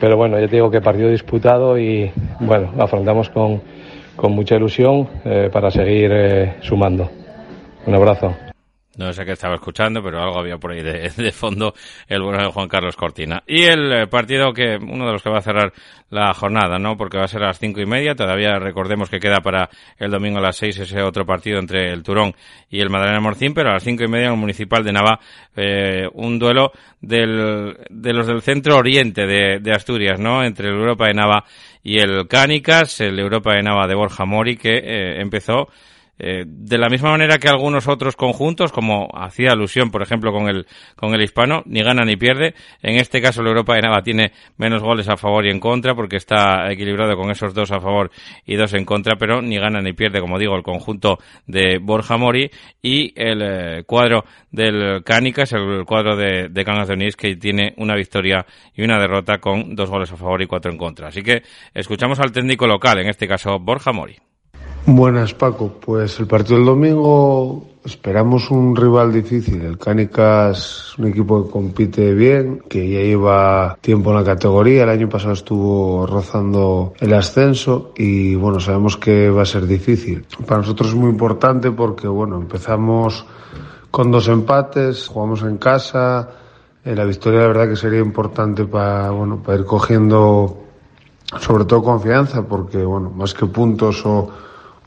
[0.00, 2.10] Pero bueno, ya te digo que partido disputado y
[2.40, 3.60] bueno, afrontamos con,
[4.16, 5.08] con mucha ilusión
[5.52, 7.19] para seguir sumando.
[7.86, 8.36] Un abrazo.
[8.96, 11.72] No sé qué estaba escuchando, pero algo había por ahí de, fondo
[12.08, 13.42] el bueno de Juan Carlos Cortina.
[13.46, 15.72] Y el eh, partido que, uno de los que va a cerrar
[16.10, 16.96] la jornada, ¿no?
[16.96, 18.16] Porque va a ser a las cinco y media.
[18.16, 22.02] Todavía recordemos que queda para el domingo a las seis ese otro partido entre el
[22.02, 22.34] Turón
[22.68, 25.20] y el Madalena Morcín, pero a las cinco y media en el Municipal de Nava,
[25.56, 30.44] eh, un duelo del, de los del centro oriente de, de, Asturias, ¿no?
[30.44, 31.44] Entre el Europa de Nava
[31.82, 35.68] y el Cánicas, el Europa de Nava de Borja Mori, que eh, empezó
[36.22, 40.48] eh, de la misma manera que algunos otros conjuntos, como hacía alusión, por ejemplo, con
[40.48, 42.54] el, con el hispano, ni gana ni pierde.
[42.82, 45.94] En este caso, la Europa de Nava tiene menos goles a favor y en contra,
[45.94, 48.10] porque está equilibrado con esos dos a favor
[48.44, 52.18] y dos en contra, pero ni gana ni pierde, como digo, el conjunto de Borja
[52.18, 52.50] Mori
[52.82, 57.72] y el eh, cuadro del Cánicas, el cuadro de, de Cangas de Onís, que tiene
[57.78, 58.44] una victoria
[58.74, 61.08] y una derrota con dos goles a favor y cuatro en contra.
[61.08, 61.42] Así que
[61.72, 64.29] escuchamos al técnico local, en este caso Borja Mori.
[64.86, 65.72] Buenas, Paco.
[65.80, 69.62] Pues el partido del domingo esperamos un rival difícil.
[69.62, 74.82] El Cánicas es un equipo que compite bien, que ya lleva tiempo en la categoría.
[74.82, 80.24] El año pasado estuvo rozando el ascenso y bueno, sabemos que va a ser difícil.
[80.46, 83.24] Para nosotros es muy importante porque bueno, empezamos
[83.90, 86.30] con dos empates, jugamos en casa.
[86.84, 90.56] Eh, la victoria la verdad que sería importante para bueno, para ir cogiendo
[91.38, 94.30] sobre todo confianza porque bueno, más que puntos o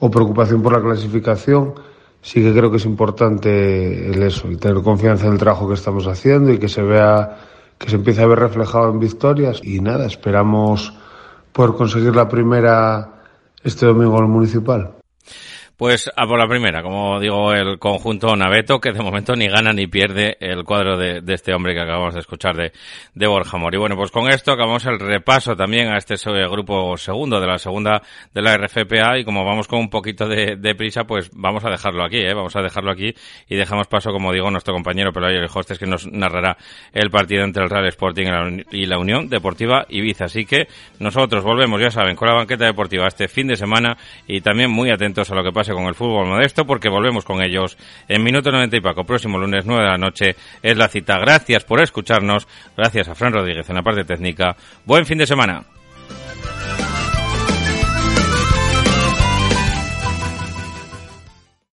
[0.03, 1.75] o preocupación por la clasificación,
[2.21, 5.75] sí que creo que es importante el eso, y tener confianza en el trabajo que
[5.75, 7.39] estamos haciendo y que se vea,
[7.77, 9.61] que se empiece a ver reflejado en victorias.
[9.63, 10.93] Y nada, esperamos
[11.53, 13.23] poder conseguir la primera
[13.63, 14.91] este domingo en el municipal.
[15.83, 19.73] Pues a por la primera, como digo, el conjunto Naveto, que de momento ni gana
[19.73, 22.71] ni pierde el cuadro de, este hombre que acabamos de escuchar de,
[23.13, 23.77] de Borja Mori.
[23.77, 26.15] Bueno, pues con esto acabamos el repaso también a este
[26.49, 28.01] grupo segundo de la segunda
[28.33, 32.05] de la RFPA y como vamos con un poquito de, prisa, pues vamos a dejarlo
[32.05, 32.33] aquí, ¿eh?
[32.33, 33.13] vamos a dejarlo aquí
[33.49, 36.55] y dejamos paso, como digo, nuestro compañero Pelayo el Hostes que nos narrará
[36.93, 40.25] el partido entre el Real Sporting y la Unión Deportiva Ibiza.
[40.25, 40.69] Así que
[40.99, 44.89] nosotros volvemos, ya saben, con la banqueta deportiva este fin de semana y también muy
[44.89, 48.51] atentos a lo que pasa con el fútbol modesto porque volvemos con ellos en minuto
[48.51, 49.03] 90 y Paco.
[49.03, 51.17] Próximo lunes 9 de la noche es la cita.
[51.19, 52.47] Gracias por escucharnos.
[52.77, 54.55] Gracias a Fran Rodríguez en la parte técnica.
[54.85, 55.63] Buen fin de semana.